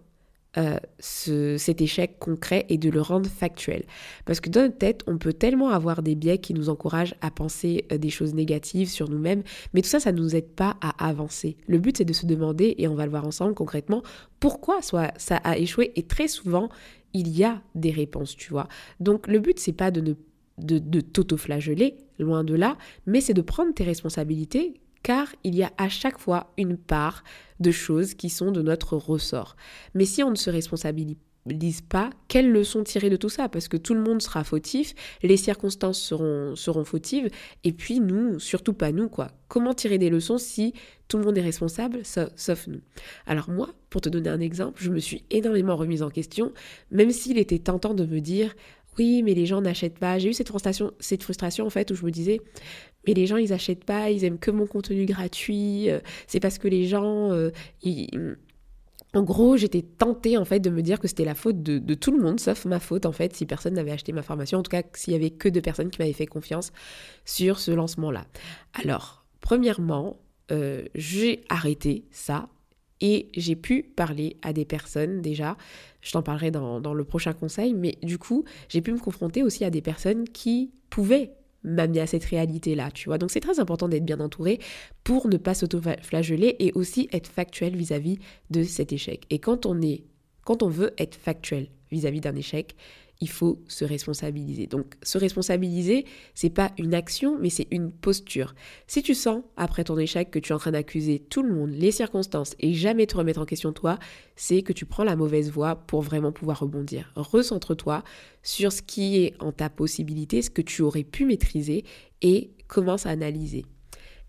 euh, 0.57 0.77
cet 0.99 1.79
échec 1.79 2.19
concret 2.19 2.65
et 2.67 2.77
de 2.77 2.89
le 2.89 2.99
rendre 2.99 3.29
factuel. 3.29 3.85
Parce 4.25 4.41
que 4.41 4.49
dans 4.49 4.63
notre 4.63 4.77
tête, 4.77 5.01
on 5.07 5.17
peut 5.17 5.31
tellement 5.31 5.69
avoir 5.69 6.03
des 6.03 6.13
biais 6.13 6.39
qui 6.39 6.53
nous 6.53 6.67
encouragent 6.67 7.15
à 7.21 7.31
penser 7.31 7.85
euh, 7.91 7.97
des 7.97 8.09
choses 8.09 8.33
négatives 8.33 8.89
sur 8.89 9.09
nous-mêmes, 9.09 9.43
mais 9.73 9.81
tout 9.81 9.87
ça, 9.87 10.01
ça 10.01 10.11
ne 10.11 10.17
nous 10.17 10.35
aide 10.35 10.49
pas 10.49 10.75
à 10.81 11.07
avancer. 11.07 11.55
Le 11.67 11.77
but, 11.77 11.97
c'est 11.97 12.05
de 12.05 12.11
se 12.11 12.25
demander, 12.25 12.75
et 12.77 12.89
on 12.89 12.95
va 12.95 13.05
le 13.05 13.11
voir 13.11 13.25
ensemble 13.25 13.53
concrètement, 13.53 14.03
pourquoi 14.41 14.81
soit 14.81 15.13
ça 15.17 15.37
a 15.37 15.57
échoué. 15.57 15.93
Et 15.95 16.03
très 16.03 16.27
souvent, 16.27 16.67
il 17.13 17.29
y 17.29 17.45
a 17.45 17.61
des 17.75 17.91
réponses, 17.91 18.35
tu 18.35 18.49
vois. 18.51 18.67
Donc 18.99 19.27
le 19.27 19.39
but, 19.39 19.57
c'est 19.57 19.71
pas 19.71 19.89
de 19.89 20.01
ne 20.01 20.13
de, 20.61 20.79
de 20.79 21.01
t'auto-flageller, 21.01 21.97
loin 22.19 22.43
de 22.43 22.55
là, 22.55 22.77
mais 23.05 23.21
c'est 23.21 23.33
de 23.33 23.41
prendre 23.41 23.73
tes 23.73 23.83
responsabilités 23.83 24.81
car 25.03 25.27
il 25.43 25.55
y 25.55 25.63
a 25.63 25.71
à 25.77 25.89
chaque 25.89 26.19
fois 26.19 26.51
une 26.57 26.77
part 26.77 27.23
de 27.59 27.71
choses 27.71 28.13
qui 28.13 28.29
sont 28.29 28.51
de 28.51 28.61
notre 28.61 28.97
ressort. 28.97 29.55
Mais 29.93 30.05
si 30.05 30.23
on 30.23 30.31
ne 30.31 30.35
se 30.35 30.49
responsabilise 30.49 31.17
pas, 31.89 32.11
quelles 32.27 32.51
leçons 32.51 32.83
tirer 32.83 33.09
de 33.09 33.15
tout 33.15 33.29
ça? 33.29 33.49
Parce 33.49 33.67
que 33.67 33.77
tout 33.77 33.95
le 33.95 34.01
monde 34.01 34.21
sera 34.21 34.43
fautif, 34.43 34.93
les 35.23 35.37
circonstances 35.37 35.99
seront, 35.99 36.55
seront 36.55 36.83
fautives, 36.83 37.29
et 37.63 37.71
puis 37.71 37.99
nous, 37.99 38.39
surtout 38.39 38.73
pas 38.73 38.91
nous, 38.91 39.09
quoi. 39.09 39.31
Comment 39.47 39.73
tirer 39.73 39.97
des 39.97 40.09
leçons 40.09 40.37
si 40.37 40.73
tout 41.07 41.17
le 41.17 41.23
monde 41.23 41.37
est 41.37 41.41
responsable, 41.41 42.01
sauf 42.03 42.67
nous? 42.67 42.81
Alors 43.25 43.49
moi, 43.49 43.69
pour 43.89 44.01
te 44.01 44.09
donner 44.09 44.29
un 44.29 44.39
exemple, 44.39 44.81
je 44.83 44.91
me 44.91 44.99
suis 44.99 45.23
énormément 45.31 45.75
remise 45.75 46.03
en 46.03 46.09
question, 46.09 46.53
même 46.91 47.11
s'il 47.11 47.39
était 47.39 47.59
tentant 47.59 47.95
de 47.95 48.05
me 48.05 48.19
dire 48.19 48.53
oui, 48.97 49.23
mais 49.23 49.33
les 49.33 49.45
gens 49.45 49.61
n'achètent 49.61 49.99
pas. 49.99 50.19
J'ai 50.19 50.29
eu 50.29 50.33
cette 50.33 50.49
frustration, 50.49 50.91
cette 50.99 51.23
frustration 51.23 51.65
en 51.65 51.69
fait 51.69 51.91
où 51.91 51.95
je 51.95 52.05
me 52.05 52.11
disais, 52.11 52.41
mais 53.07 53.13
les 53.13 53.25
gens 53.25 53.37
ils 53.37 53.53
achètent 53.53 53.85
pas, 53.85 54.09
ils 54.09 54.23
aiment 54.25 54.39
que 54.39 54.51
mon 54.51 54.67
contenu 54.67 55.05
gratuit. 55.05 55.89
Euh, 55.89 55.99
c'est 56.27 56.39
parce 56.39 56.57
que 56.57 56.67
les 56.67 56.85
gens 56.87 57.31
euh, 57.31 57.51
en 59.13 59.23
gros, 59.23 59.57
j'étais 59.57 59.81
tentée 59.81 60.37
en 60.37 60.45
fait 60.45 60.59
de 60.59 60.69
me 60.69 60.81
dire 60.81 60.99
que 60.99 61.07
c'était 61.07 61.25
la 61.25 61.35
faute 61.35 61.61
de, 61.61 61.93
tout 61.93 62.11
le 62.11 62.21
monde, 62.21 62.39
sauf 62.39 62.65
ma 62.65 62.79
faute 62.79 63.05
en 63.05 63.11
fait, 63.11 63.35
si 63.35 63.45
personne 63.45 63.73
n'avait 63.73 63.91
acheté 63.91 64.13
ma 64.13 64.21
formation, 64.21 64.59
en 64.59 64.63
tout 64.63 64.71
cas 64.71 64.83
s'il 64.93 65.13
y 65.13 65.15
avait 65.15 65.31
que 65.31 65.49
deux 65.49 65.61
personnes 65.61 65.89
qui 65.89 65.99
m'avaient 65.99 66.13
fait 66.13 66.25
confiance 66.25 66.71
sur 67.25 67.59
ce 67.59 67.71
lancement-là. 67.71 68.25
Alors, 68.73 69.25
premièrement, 69.41 70.21
euh, 70.51 70.83
j'ai 70.95 71.43
arrêté 71.49 72.05
ça 72.11 72.47
et 73.01 73.29
j'ai 73.35 73.55
pu 73.55 73.83
parler 73.83 74.37
à 74.41 74.53
des 74.53 74.65
personnes 74.65 75.21
déjà. 75.21 75.57
Je 76.01 76.11
t'en 76.11 76.21
parlerai 76.21 76.51
dans, 76.51 76.93
le 76.93 77.03
prochain 77.03 77.33
conseil, 77.33 77.73
mais 77.73 77.97
du 78.03 78.17
coup, 78.17 78.45
j'ai 78.69 78.81
pu 78.81 78.91
me 78.91 78.99
confronter 78.99 79.43
aussi 79.43 79.65
à 79.65 79.69
des 79.69 79.81
personnes 79.81 80.27
qui 80.29 80.71
pouvaient 80.89 81.33
m'amener 81.63 81.99
à 81.99 82.07
cette 82.07 82.25
réalité-là, 82.25 82.89
tu 82.91 83.09
vois. 83.09 83.17
Donc 83.17 83.29
c'est 83.31 83.39
très 83.39 83.59
important 83.59 83.87
d'être 83.87 84.05
bien 84.05 84.19
entouré 84.19 84.59
pour 85.03 85.27
ne 85.27 85.37
pas 85.37 85.53
s'auto-flageller 85.53 86.55
et 86.59 86.71
aussi 86.73 87.07
être 87.11 87.27
factuel 87.27 87.75
vis-à-vis 87.75 88.17
de 88.49 88.63
cet 88.63 88.93
échec. 88.93 89.25
Et 89.29 89.39
quand 89.39 89.65
on 89.65 89.79
est, 89.81 90.03
quand 90.43 90.63
on 90.63 90.69
veut 90.69 90.93
être 90.97 91.15
factuel 91.15 91.67
vis-à-vis 91.91 92.21
d'un 92.21 92.35
échec, 92.35 92.75
il 93.21 93.29
faut 93.29 93.61
se 93.67 93.85
responsabiliser. 93.85 94.67
Donc 94.67 94.95
se 95.03 95.17
responsabiliser, 95.17 96.05
c'est 96.33 96.49
pas 96.49 96.71
une 96.77 96.93
action, 96.93 97.37
mais 97.39 97.49
c'est 97.49 97.67
une 97.71 97.91
posture. 97.91 98.55
Si 98.87 99.03
tu 99.03 99.13
sens 99.13 99.43
après 99.55 99.83
ton 99.83 99.97
échec 99.97 100.31
que 100.31 100.39
tu 100.39 100.51
es 100.51 100.55
en 100.55 100.59
train 100.59 100.71
d'accuser 100.71 101.19
tout 101.19 101.43
le 101.43 101.53
monde, 101.53 101.69
les 101.69 101.91
circonstances 101.91 102.55
et 102.59 102.73
jamais 102.73 103.05
te 103.05 103.15
remettre 103.15 103.39
en 103.39 103.45
question 103.45 103.71
toi, 103.71 103.99
c'est 104.35 104.63
que 104.63 104.73
tu 104.73 104.85
prends 104.85 105.03
la 105.03 105.15
mauvaise 105.15 105.51
voie 105.51 105.75
pour 105.75 106.01
vraiment 106.01 106.31
pouvoir 106.31 106.59
rebondir. 106.59 107.11
Recentre-toi 107.15 108.03
sur 108.41 108.73
ce 108.73 108.81
qui 108.81 109.23
est 109.23 109.33
en 109.39 109.51
ta 109.51 109.69
possibilité, 109.69 110.41
ce 110.41 110.49
que 110.49 110.63
tu 110.63 110.81
aurais 110.81 111.03
pu 111.03 111.25
maîtriser 111.25 111.85
et 112.23 112.51
commence 112.67 113.05
à 113.05 113.11
analyser. 113.11 113.65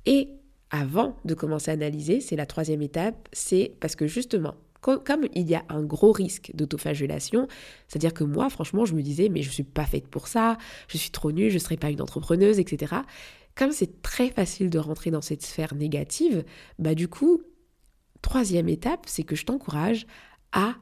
Et 0.04 0.28
avant 0.70 1.16
de 1.24 1.34
commencer 1.34 1.70
à 1.70 1.74
analyser, 1.74 2.20
c'est 2.20 2.36
la 2.36 2.46
troisième 2.46 2.82
étape, 2.82 3.28
c'est 3.32 3.72
parce 3.80 3.96
que 3.96 4.06
justement, 4.06 4.54
comme 4.82 5.26
il 5.34 5.48
y 5.48 5.54
a 5.54 5.64
un 5.68 5.82
gros 5.82 6.12
risque 6.12 6.50
d'autoflagellation, 6.54 7.46
c'est-à-dire 7.88 8.12
que 8.12 8.24
moi, 8.24 8.50
franchement, 8.50 8.84
je 8.84 8.94
me 8.94 9.02
disais, 9.02 9.28
mais 9.28 9.42
je 9.42 9.48
ne 9.48 9.52
suis 9.52 9.62
pas 9.62 9.86
faite 9.86 10.08
pour 10.08 10.28
ça, 10.28 10.58
je 10.88 10.98
suis 10.98 11.10
trop 11.10 11.32
nulle, 11.32 11.50
je 11.50 11.54
ne 11.54 11.60
serai 11.60 11.76
pas 11.76 11.90
une 11.90 12.02
entrepreneuse, 12.02 12.58
etc. 12.58 12.96
Comme 13.54 13.72
c'est 13.72 14.02
très 14.02 14.30
facile 14.30 14.70
de 14.70 14.78
rentrer 14.78 15.10
dans 15.10 15.22
cette 15.22 15.42
sphère 15.42 15.74
négative, 15.74 16.44
bah 16.78 16.94
du 16.94 17.08
coup, 17.08 17.42
troisième 18.22 18.68
étape, 18.68 19.04
c'est 19.06 19.22
que 19.22 19.36
je 19.36 19.44
t'encourage 19.44 20.06
à 20.52 20.74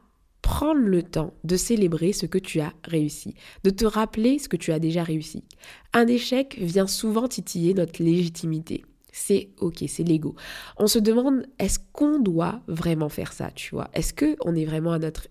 prendre 0.42 0.80
le 0.80 1.02
temps 1.02 1.34
de 1.44 1.56
célébrer 1.56 2.12
ce 2.12 2.26
que 2.26 2.38
tu 2.38 2.60
as 2.60 2.72
réussi, 2.84 3.34
de 3.64 3.70
te 3.70 3.84
rappeler 3.84 4.38
ce 4.38 4.48
que 4.48 4.56
tu 4.56 4.72
as 4.72 4.78
déjà 4.78 5.02
réussi. 5.02 5.44
Un 5.92 6.06
échec 6.06 6.56
vient 6.58 6.86
souvent 6.86 7.28
titiller 7.28 7.74
notre 7.74 8.02
légitimité. 8.02 8.84
C'est 9.12 9.50
ok, 9.58 9.84
c'est 9.88 10.04
l'ego. 10.04 10.34
On 10.76 10.86
se 10.86 10.98
demande 10.98 11.46
est-ce 11.58 11.78
qu'on 11.92 12.18
doit 12.18 12.60
vraiment 12.68 13.08
faire 13.08 13.32
ça, 13.32 13.50
tu 13.50 13.74
vois? 13.74 13.90
Est-ce 13.94 14.12
que 14.12 14.36
on 14.44 14.54
est 14.54 14.64
vraiment 14.64 14.92
à 14.92 14.98
notre 14.98 15.28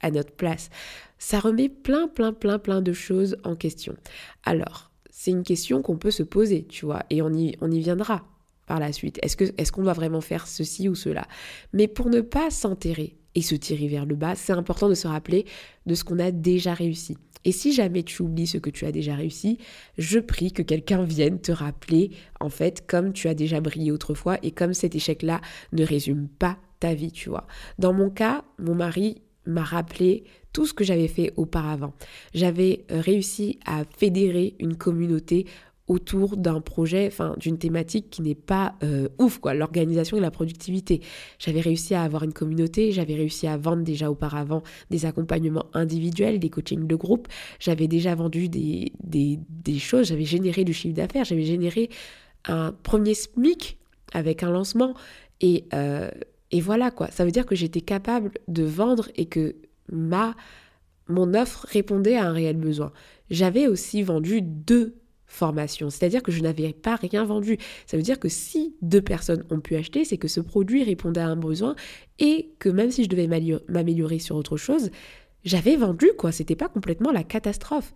à 0.00 0.10
notre 0.10 0.32
place? 0.32 0.70
Ça 1.18 1.40
remet 1.40 1.68
plein 1.68 2.08
plein 2.08 2.32
plein 2.32 2.58
plein 2.58 2.82
de 2.82 2.92
choses 2.92 3.36
en 3.44 3.56
question. 3.56 3.94
Alors, 4.44 4.90
c'est 5.10 5.30
une 5.30 5.44
question 5.44 5.82
qu'on 5.82 5.96
peut 5.96 6.10
se 6.10 6.22
poser, 6.22 6.64
tu 6.64 6.84
vois, 6.84 7.02
et 7.10 7.22
on 7.22 7.32
y 7.32 7.56
on 7.60 7.70
y 7.70 7.80
viendra 7.80 8.24
par 8.66 8.80
la 8.80 8.92
suite. 8.92 9.18
Est-ce 9.22 9.36
que 9.36 9.44
est-ce 9.56 9.72
qu'on 9.72 9.82
doit 9.82 9.92
vraiment 9.92 10.20
faire 10.20 10.46
ceci 10.46 10.88
ou 10.88 10.94
cela? 10.94 11.26
Mais 11.72 11.88
pour 11.88 12.10
ne 12.10 12.20
pas 12.20 12.50
s'enterrer 12.50 13.16
et 13.36 13.42
se 13.42 13.54
tirer 13.54 13.86
vers 13.86 14.06
le 14.06 14.16
bas, 14.16 14.34
c'est 14.34 14.52
important 14.52 14.88
de 14.88 14.94
se 14.94 15.06
rappeler 15.06 15.44
de 15.84 15.94
ce 15.94 16.02
qu'on 16.02 16.18
a 16.18 16.32
déjà 16.32 16.74
réussi. 16.74 17.16
Et 17.44 17.52
si 17.52 17.72
jamais 17.72 18.02
tu 18.02 18.22
oublies 18.22 18.48
ce 18.48 18.58
que 18.58 18.70
tu 18.70 18.86
as 18.86 18.92
déjà 18.92 19.14
réussi, 19.14 19.58
je 19.98 20.18
prie 20.18 20.50
que 20.50 20.62
quelqu'un 20.62 21.04
vienne 21.04 21.38
te 21.38 21.52
rappeler, 21.52 22.10
en 22.40 22.48
fait, 22.48 22.84
comme 22.88 23.12
tu 23.12 23.28
as 23.28 23.34
déjà 23.34 23.60
brillé 23.60 23.92
autrefois 23.92 24.38
et 24.42 24.50
comme 24.50 24.74
cet 24.74 24.96
échec-là 24.96 25.40
ne 25.72 25.84
résume 25.84 26.26
pas 26.26 26.58
ta 26.80 26.94
vie, 26.94 27.12
tu 27.12 27.28
vois. 27.28 27.46
Dans 27.78 27.92
mon 27.92 28.10
cas, 28.10 28.42
mon 28.58 28.74
mari 28.74 29.22
m'a 29.44 29.62
rappelé 29.62 30.24
tout 30.52 30.66
ce 30.66 30.74
que 30.74 30.82
j'avais 30.82 31.06
fait 31.06 31.32
auparavant. 31.36 31.92
J'avais 32.34 32.84
euh, 32.90 33.00
réussi 33.00 33.60
à 33.64 33.84
fédérer 33.96 34.56
une 34.58 34.76
communauté 34.76 35.46
autour 35.88 36.36
d'un 36.36 36.60
projet, 36.60 37.06
enfin 37.06 37.34
d'une 37.38 37.58
thématique 37.58 38.10
qui 38.10 38.22
n'est 38.22 38.34
pas 38.34 38.74
euh, 38.82 39.08
ouf 39.18 39.38
quoi, 39.38 39.54
l'organisation 39.54 40.16
et 40.16 40.20
la 40.20 40.30
productivité. 40.30 41.00
J'avais 41.38 41.60
réussi 41.60 41.94
à 41.94 42.02
avoir 42.02 42.24
une 42.24 42.32
communauté, 42.32 42.92
j'avais 42.92 43.14
réussi 43.14 43.46
à 43.46 43.56
vendre 43.56 43.82
déjà 43.82 44.10
auparavant 44.10 44.62
des 44.90 45.06
accompagnements 45.06 45.66
individuels, 45.74 46.40
des 46.40 46.50
coachings 46.50 46.86
de 46.86 46.96
groupe, 46.96 47.28
j'avais 47.60 47.86
déjà 47.88 48.14
vendu 48.14 48.48
des, 48.48 48.92
des, 49.02 49.38
des 49.48 49.78
choses, 49.78 50.08
j'avais 50.08 50.24
généré 50.24 50.64
du 50.64 50.72
chiffre 50.72 50.94
d'affaires, 50.94 51.24
j'avais 51.24 51.44
généré 51.44 51.88
un 52.46 52.72
premier 52.72 53.14
SMIC 53.14 53.78
avec 54.12 54.42
un 54.42 54.50
lancement 54.50 54.94
et, 55.40 55.66
euh, 55.72 56.10
et 56.50 56.60
voilà 56.60 56.90
quoi. 56.90 57.08
Ça 57.10 57.24
veut 57.24 57.30
dire 57.30 57.46
que 57.46 57.54
j'étais 57.54 57.80
capable 57.80 58.32
de 58.48 58.64
vendre 58.64 59.08
et 59.16 59.26
que 59.26 59.56
ma 59.92 60.34
mon 61.08 61.34
offre 61.34 61.66
répondait 61.68 62.16
à 62.16 62.26
un 62.26 62.32
réel 62.32 62.56
besoin. 62.56 62.92
J'avais 63.30 63.68
aussi 63.68 64.02
vendu 64.02 64.42
deux 64.42 64.96
formation. 65.26 65.90
C'est-à-dire 65.90 66.22
que 66.22 66.32
je 66.32 66.42
n'avais 66.42 66.72
pas 66.72 66.96
rien 66.96 67.24
vendu. 67.24 67.58
Ça 67.86 67.96
veut 67.96 68.02
dire 68.02 68.18
que 68.18 68.28
si 68.28 68.76
deux 68.82 69.02
personnes 69.02 69.44
ont 69.50 69.60
pu 69.60 69.76
acheter, 69.76 70.04
c'est 70.04 70.18
que 70.18 70.28
ce 70.28 70.40
produit 70.40 70.82
répondait 70.84 71.20
à 71.20 71.28
un 71.28 71.36
besoin 71.36 71.74
et 72.18 72.52
que 72.58 72.68
même 72.68 72.90
si 72.90 73.04
je 73.04 73.08
devais 73.08 73.28
m'améliorer 73.68 74.18
sur 74.18 74.36
autre 74.36 74.56
chose, 74.56 74.90
j'avais 75.44 75.76
vendu 75.76 76.10
quoi. 76.16 76.32
C'était 76.32 76.56
pas 76.56 76.68
complètement 76.68 77.12
la 77.12 77.24
catastrophe. 77.24 77.92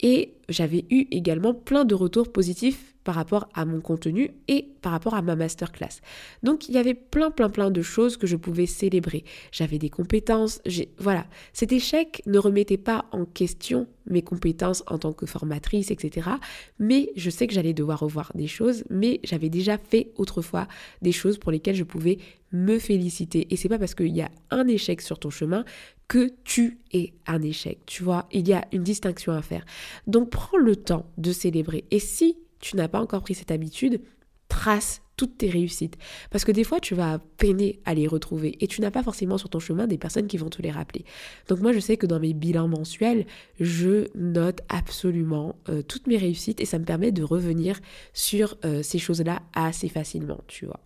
Et 0.00 0.34
j'avais 0.48 0.84
eu 0.90 1.06
également 1.10 1.54
plein 1.54 1.84
de 1.84 1.94
retours 1.94 2.32
positifs 2.32 2.94
par 3.04 3.14
rapport 3.14 3.48
à 3.54 3.64
mon 3.64 3.80
contenu 3.80 4.30
et 4.48 4.68
par 4.80 4.92
rapport 4.92 5.14
à 5.14 5.22
ma 5.22 5.36
masterclass. 5.36 6.00
Donc 6.42 6.68
il 6.68 6.74
y 6.74 6.78
avait 6.78 6.94
plein 6.94 7.30
plein 7.30 7.50
plein 7.50 7.70
de 7.70 7.82
choses 7.82 8.16
que 8.16 8.26
je 8.26 8.36
pouvais 8.36 8.66
célébrer. 8.66 9.24
J'avais 9.52 9.78
des 9.78 9.90
compétences, 9.90 10.60
voilà. 10.98 11.26
Cet 11.52 11.72
échec 11.72 12.22
ne 12.26 12.38
remettait 12.38 12.78
pas 12.78 13.04
en 13.12 13.26
question 13.26 13.86
mes 14.06 14.22
compétences 14.22 14.82
en 14.86 14.98
tant 14.98 15.12
que 15.12 15.26
formatrice, 15.26 15.90
etc. 15.90 16.30
Mais 16.78 17.10
je 17.16 17.30
sais 17.30 17.46
que 17.46 17.54
j'allais 17.54 17.72
devoir 17.72 18.00
revoir 18.00 18.32
des 18.34 18.46
choses, 18.46 18.84
mais 18.90 19.20
j'avais 19.22 19.48
déjà 19.48 19.78
fait 19.78 20.12
autrefois 20.16 20.66
des 21.02 21.12
choses 21.12 21.38
pour 21.38 21.52
lesquelles 21.52 21.76
je 21.76 21.84
pouvais 21.84 22.18
me 22.52 22.78
féliciter. 22.78 23.46
Et 23.50 23.56
c'est 23.56 23.68
pas 23.68 23.78
parce 23.78 23.94
qu'il 23.94 24.14
y 24.14 24.22
a 24.22 24.30
un 24.50 24.66
échec 24.68 25.00
sur 25.00 25.18
ton 25.18 25.30
chemin 25.30 25.64
que 26.06 26.30
tu 26.44 26.78
es 26.92 27.14
un 27.26 27.42
échec. 27.42 27.78
Tu 27.86 28.02
vois, 28.02 28.28
il 28.30 28.46
y 28.46 28.52
a 28.52 28.64
une 28.72 28.82
distinction 28.82 29.32
à 29.32 29.42
faire. 29.42 29.64
Donc 30.06 30.30
prends 30.34 30.58
le 30.58 30.74
temps 30.74 31.06
de 31.16 31.30
célébrer. 31.32 31.84
Et 31.92 32.00
si 32.00 32.36
tu 32.58 32.74
n'as 32.76 32.88
pas 32.88 33.00
encore 33.00 33.22
pris 33.22 33.36
cette 33.36 33.52
habitude, 33.52 34.00
trace 34.48 35.00
toutes 35.16 35.38
tes 35.38 35.48
réussites. 35.48 35.96
Parce 36.32 36.44
que 36.44 36.50
des 36.50 36.64
fois, 36.64 36.80
tu 36.80 36.96
vas 36.96 37.20
peiner 37.36 37.78
à 37.84 37.94
les 37.94 38.08
retrouver 38.08 38.56
et 38.58 38.66
tu 38.66 38.80
n'as 38.80 38.90
pas 38.90 39.04
forcément 39.04 39.38
sur 39.38 39.48
ton 39.48 39.60
chemin 39.60 39.86
des 39.86 39.96
personnes 39.96 40.26
qui 40.26 40.36
vont 40.36 40.50
te 40.50 40.60
les 40.60 40.72
rappeler. 40.72 41.04
Donc 41.46 41.60
moi, 41.60 41.72
je 41.72 41.78
sais 41.78 41.96
que 41.96 42.06
dans 42.06 42.18
mes 42.18 42.34
bilans 42.34 42.66
mensuels, 42.66 43.26
je 43.60 44.08
note 44.16 44.60
absolument 44.68 45.54
euh, 45.68 45.82
toutes 45.82 46.08
mes 46.08 46.16
réussites 46.16 46.60
et 46.60 46.64
ça 46.64 46.80
me 46.80 46.84
permet 46.84 47.12
de 47.12 47.22
revenir 47.22 47.78
sur 48.12 48.56
euh, 48.64 48.82
ces 48.82 48.98
choses-là 48.98 49.40
assez 49.54 49.88
facilement, 49.88 50.40
tu 50.48 50.66
vois. 50.66 50.80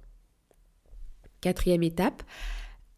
Quatrième 1.41 1.83
étape, 1.83 2.23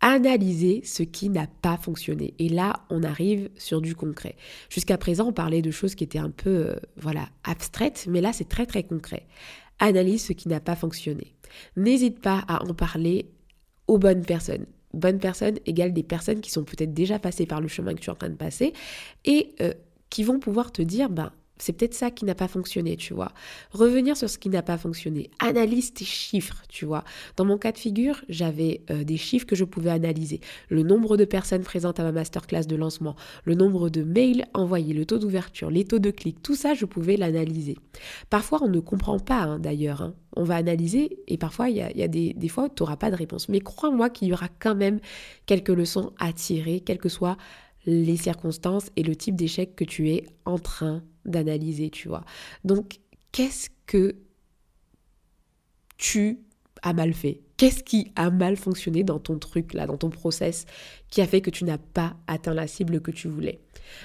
analyser 0.01 0.83
ce 0.85 1.03
qui 1.03 1.29
n'a 1.29 1.47
pas 1.47 1.77
fonctionné. 1.77 2.35
Et 2.39 2.49
là, 2.49 2.85
on 2.91 3.03
arrive 3.03 3.51
sur 3.57 3.81
du 3.81 3.95
concret. 3.95 4.37
Jusqu'à 4.69 4.99
présent, 4.99 5.29
on 5.29 5.33
parlait 5.33 5.63
de 5.63 5.71
choses 5.71 5.95
qui 5.95 6.05
étaient 6.05 6.19
un 6.19 6.31
peu, 6.31 6.51
euh, 6.51 6.77
voilà, 6.97 7.29
abstraites, 7.45 8.07
mais 8.09 8.21
là, 8.21 8.33
c'est 8.33 8.49
très 8.49 8.67
très 8.67 8.83
concret. 8.83 9.27
Analyse 9.79 10.27
ce 10.27 10.33
qui 10.33 10.49
n'a 10.49 10.61
pas 10.61 10.77
fonctionné. 10.77 11.35
N'hésite 11.77 12.21
pas 12.21 12.45
à 12.49 12.65
en 12.65 12.75
parler 12.75 13.31
aux 13.87 13.99
bonnes 13.99 14.25
personnes. 14.25 14.67
Bonnes 14.93 15.19
personnes 15.19 15.59
égale 15.67 15.93
des 15.93 16.03
personnes 16.03 16.41
qui 16.41 16.51
sont 16.51 16.65
peut-être 16.65 16.93
déjà 16.93 17.19
passées 17.19 17.47
par 17.47 17.61
le 17.61 17.69
chemin 17.69 17.95
que 17.95 18.01
tu 18.01 18.11
es 18.11 18.13
en 18.13 18.17
train 18.17 18.29
de 18.29 18.35
passer 18.35 18.73
et 19.25 19.55
euh, 19.61 19.73
qui 20.09 20.25
vont 20.25 20.41
pouvoir 20.41 20.73
te 20.73 20.83
dire, 20.83 21.11
ben, 21.11 21.33
c'est 21.61 21.73
peut-être 21.73 21.95
ça 21.95 22.11
qui 22.11 22.25
n'a 22.25 22.35
pas 22.35 22.49
fonctionné, 22.49 22.97
tu 22.97 23.15
vois. 23.15 23.33
Revenir 23.73 24.17
sur 24.17 24.29
ce 24.29 24.39
qui 24.39 24.49
n'a 24.49 24.63
pas 24.63 24.79
fonctionné. 24.79 25.31
Analyse 25.39 25.93
tes 25.93 26.05
chiffres, 26.05 26.63
tu 26.69 26.85
vois. 26.85 27.05
Dans 27.37 27.45
mon 27.45 27.59
cas 27.59 27.73
de 27.73 27.79
figure, 27.79 28.23
j'avais 28.29 28.83
euh, 28.91 29.05
des 29.05 29.17
chiffres 29.17 29.47
que 29.47 29.57
je 29.57 29.65
pouvais 29.65 29.91
analyser. 29.91 30.41
Le 30.69 30.83
nombre 30.83 31.17
de 31.17 31.25
personnes 31.25 31.63
présentes 31.63 32.01
à 32.01 32.03
ma 32.03 32.13
masterclass 32.13 32.65
de 32.67 32.77
lancement, 32.77 33.17
le 33.45 33.55
nombre 33.55 33.91
de 33.91 34.03
mails 34.03 34.47
envoyés, 34.55 34.95
le 34.95 35.07
taux 35.07 35.19
d'ouverture, 35.19 35.71
les 35.71 35.85
taux 35.85 35.99
de 35.99 36.11
clics, 36.11 36.43
tout 36.43 36.57
ça, 36.57 36.75
je 36.75 36.85
pouvais 36.85 37.17
l'analyser. 37.17 37.77
Parfois, 38.31 38.61
on 38.63 38.69
ne 38.69 38.81
comprend 38.81 39.19
pas, 39.19 39.43
hein, 39.43 39.59
d'ailleurs. 39.59 40.03
Hein. 40.03 40.15
On 40.37 40.45
va 40.45 40.57
analyser 40.57 41.19
et 41.27 41.39
parfois, 41.39 41.69
il 41.71 41.77
y 41.77 41.83
a, 41.83 42.09
des, 42.09 42.35
des 42.35 42.49
fois, 42.49 42.69
tu 42.69 42.83
n'auras 42.83 42.97
pas 42.97 43.11
de 43.11 43.17
réponse. 43.17 43.49
Mais 43.49 43.61
crois-moi 43.61 44.11
qu'il 44.11 44.29
y 44.29 44.33
aura 44.33 44.49
quand 44.61 44.77
même 44.77 45.01
quelques 45.47 45.71
leçons 45.71 46.13
à 46.19 46.33
tirer, 46.33 46.81
quelles 46.81 46.99
que 46.99 47.09
soient 47.09 47.37
les 47.87 48.17
circonstances 48.17 48.91
et 48.97 49.03
le 49.03 49.17
type 49.17 49.37
d'échec 49.37 49.75
que 49.75 49.85
tu 49.85 50.11
es 50.11 50.27
en 50.45 50.59
train 50.59 51.03
d'analyser, 51.25 51.91
tu 51.91 52.09
vois. 52.09 52.25
Donc, 52.65 53.01
qu'est-ce 53.33 53.71
que 53.87 54.17
tu 55.97 56.41
as 56.83 56.93
mal 56.93 57.13
fait? 57.13 57.43
Qu'est-ce 57.57 57.83
qui 57.83 58.11
a 58.17 58.31
mal 58.31 58.57
fonctionné 58.57 59.05
dans 59.05 59.19
ton 59.19 59.39
truc 59.39 59.75
là, 59.75 59.87
dans 59.87 59.99
ton 59.99 60.11
process, 60.11 60.65
qui 61.11 61.21
a 61.21 61.27
fait 61.27 61.41
que 61.41 61.51
tu 61.51 61.65
n'as 61.65 61.79
pas 61.79 62.17
atteint 62.27 62.55
la 62.55 62.67
cible 62.67 63.01
que 63.01 63.11
tu 63.11 63.29
voulais? 63.29 63.61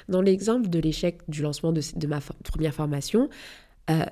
Dans 0.09 0.21
l'exemple 0.21 0.67
de 0.67 0.79
l'échec 0.79 1.21
du 1.29 1.41
lancement 1.41 1.71
de, 1.71 2.07
ma 2.07 2.19
première 2.43 2.73
formation, 2.73 3.29
euh, 3.89 4.05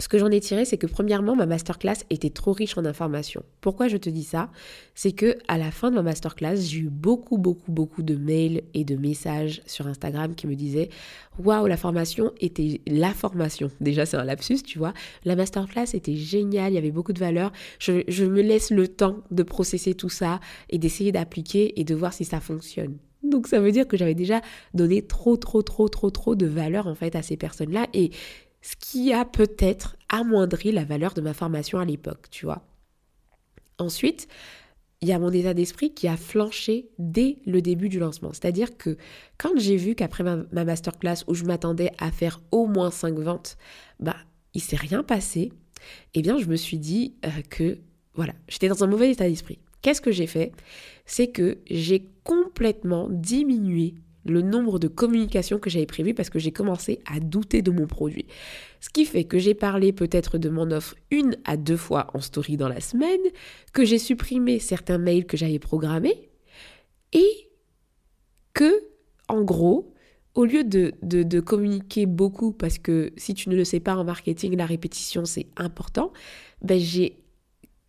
ce 0.00 0.08
que 0.08 0.18
j'en 0.18 0.30
ai 0.30 0.40
tiré, 0.40 0.64
c'est 0.64 0.78
que 0.78 0.86
premièrement, 0.86 1.34
ma 1.34 1.46
masterclass 1.46 2.04
était 2.10 2.30
trop 2.30 2.52
riche 2.52 2.78
en 2.78 2.84
informations. 2.84 3.42
Pourquoi 3.60 3.88
je 3.88 3.96
te 3.96 4.08
dis 4.08 4.22
ça? 4.22 4.50
C'est 4.94 5.12
que 5.12 5.36
à 5.48 5.58
la 5.58 5.72
fin 5.72 5.90
de 5.90 5.96
ma 5.96 6.02
masterclass, 6.02 6.56
j'ai 6.56 6.78
eu 6.78 6.88
beaucoup, 6.88 7.36
beaucoup, 7.36 7.72
beaucoup 7.72 8.02
de 8.02 8.14
mails 8.14 8.62
et 8.74 8.84
de 8.84 8.96
messages 8.96 9.60
sur 9.66 9.88
Instagram 9.88 10.34
qui 10.36 10.46
me 10.46 10.54
disaient 10.54 10.88
Waouh, 11.38 11.66
la 11.66 11.76
formation 11.76 12.32
était 12.40 12.80
la 12.86 13.12
formation. 13.12 13.70
Déjà, 13.80 14.06
c'est 14.06 14.16
un 14.16 14.24
lapsus, 14.24 14.62
tu 14.62 14.78
vois. 14.78 14.94
La 15.24 15.34
masterclass 15.34 15.94
était 15.94 16.16
géniale, 16.16 16.72
il 16.72 16.74
y 16.76 16.78
avait 16.78 16.90
beaucoup 16.90 17.12
de 17.12 17.20
valeur. 17.20 17.52
Je, 17.80 18.02
je 18.06 18.24
me 18.24 18.40
laisse 18.40 18.70
le 18.70 18.86
temps 18.86 19.18
de 19.30 19.42
processer 19.42 19.94
tout 19.94 20.08
ça 20.08 20.40
et 20.70 20.78
d'essayer 20.78 21.10
d'appliquer 21.10 21.80
et 21.80 21.84
de 21.84 21.94
voir 21.94 22.12
si 22.12 22.24
ça 22.24 22.40
fonctionne. 22.40 22.98
Donc 23.22 23.48
ça 23.48 23.60
veut 23.60 23.72
dire 23.72 23.86
que 23.86 23.96
j'avais 23.96 24.14
déjà 24.14 24.40
donné 24.74 25.02
trop, 25.02 25.36
trop, 25.36 25.62
trop, 25.62 25.88
trop, 25.88 26.10
trop 26.10 26.34
de 26.34 26.46
valeur 26.46 26.86
en 26.86 26.94
fait 26.94 27.16
à 27.16 27.22
ces 27.22 27.36
personnes-là. 27.36 27.86
Et 27.92 28.10
ce 28.62 28.76
qui 28.76 29.12
a 29.12 29.24
peut-être 29.24 29.96
amoindri 30.08 30.72
la 30.72 30.84
valeur 30.84 31.14
de 31.14 31.20
ma 31.20 31.34
formation 31.34 31.78
à 31.78 31.84
l'époque, 31.84 32.28
tu 32.30 32.44
vois. 32.44 32.64
Ensuite, 33.78 34.28
il 35.00 35.08
y 35.08 35.12
a 35.12 35.18
mon 35.18 35.30
état 35.30 35.54
d'esprit 35.54 35.94
qui 35.94 36.08
a 36.08 36.16
flanché 36.16 36.88
dès 36.98 37.38
le 37.46 37.62
début 37.62 37.88
du 37.88 37.98
lancement. 37.98 38.32
C'est-à-dire 38.32 38.76
que 38.76 38.96
quand 39.36 39.56
j'ai 39.56 39.76
vu 39.76 39.94
qu'après 39.94 40.24
ma, 40.24 40.64
masterclass 40.64 41.24
où 41.28 41.34
je 41.34 41.44
m'attendais 41.44 41.92
à 41.98 42.10
faire 42.10 42.40
au 42.50 42.66
moins 42.66 42.90
5 42.90 43.16
ventes, 43.18 43.56
bah, 44.00 44.16
il 44.54 44.60
s'est 44.60 44.76
rien 44.76 45.04
passé, 45.04 45.52
eh 46.14 46.22
bien, 46.22 46.38
je 46.38 46.46
me 46.46 46.56
suis 46.56 46.78
dit 46.78 47.14
euh, 47.24 47.28
que, 47.48 47.78
voilà, 48.14 48.32
j'étais 48.48 48.68
dans 48.68 48.82
un 48.82 48.88
mauvais 48.88 49.12
état 49.12 49.28
d'esprit. 49.28 49.60
Qu'est-ce 49.82 50.00
que 50.00 50.10
j'ai 50.10 50.26
fait? 50.26 50.50
C'est 51.06 51.28
que 51.28 51.58
j'ai 51.70 52.08
complètement 52.24 53.08
diminué 53.08 53.94
le 54.28 54.42
nombre 54.42 54.78
de 54.78 54.88
communications 54.88 55.58
que 55.58 55.70
j'avais 55.70 55.86
prévues 55.86 56.14
parce 56.14 56.30
que 56.30 56.38
j'ai 56.38 56.52
commencé 56.52 57.00
à 57.06 57.20
douter 57.20 57.62
de 57.62 57.70
mon 57.70 57.86
produit. 57.86 58.26
Ce 58.80 58.90
qui 58.90 59.04
fait 59.04 59.24
que 59.24 59.38
j'ai 59.38 59.54
parlé 59.54 59.92
peut-être 59.92 60.38
de 60.38 60.48
mon 60.48 60.70
offre 60.70 60.94
une 61.10 61.36
à 61.44 61.56
deux 61.56 61.76
fois 61.76 62.08
en 62.14 62.20
story 62.20 62.56
dans 62.56 62.68
la 62.68 62.80
semaine, 62.80 63.20
que 63.72 63.84
j'ai 63.84 63.98
supprimé 63.98 64.58
certains 64.58 64.98
mails 64.98 65.26
que 65.26 65.36
j'avais 65.36 65.58
programmés 65.58 66.28
et 67.12 67.50
que, 68.54 68.72
en 69.28 69.42
gros, 69.42 69.94
au 70.34 70.44
lieu 70.44 70.62
de, 70.62 70.94
de, 71.02 71.40
communiquer 71.40 72.06
beaucoup, 72.06 72.52
parce 72.52 72.78
que 72.78 73.12
si 73.16 73.34
tu 73.34 73.48
ne 73.48 73.56
le 73.56 73.64
sais 73.64 73.80
pas 73.80 73.96
en 73.96 74.04
marketing, 74.04 74.56
la 74.56 74.66
répétition 74.66 75.24
c'est 75.24 75.46
important, 75.56 76.12
ben 76.62 76.78
j'ai 76.78 77.24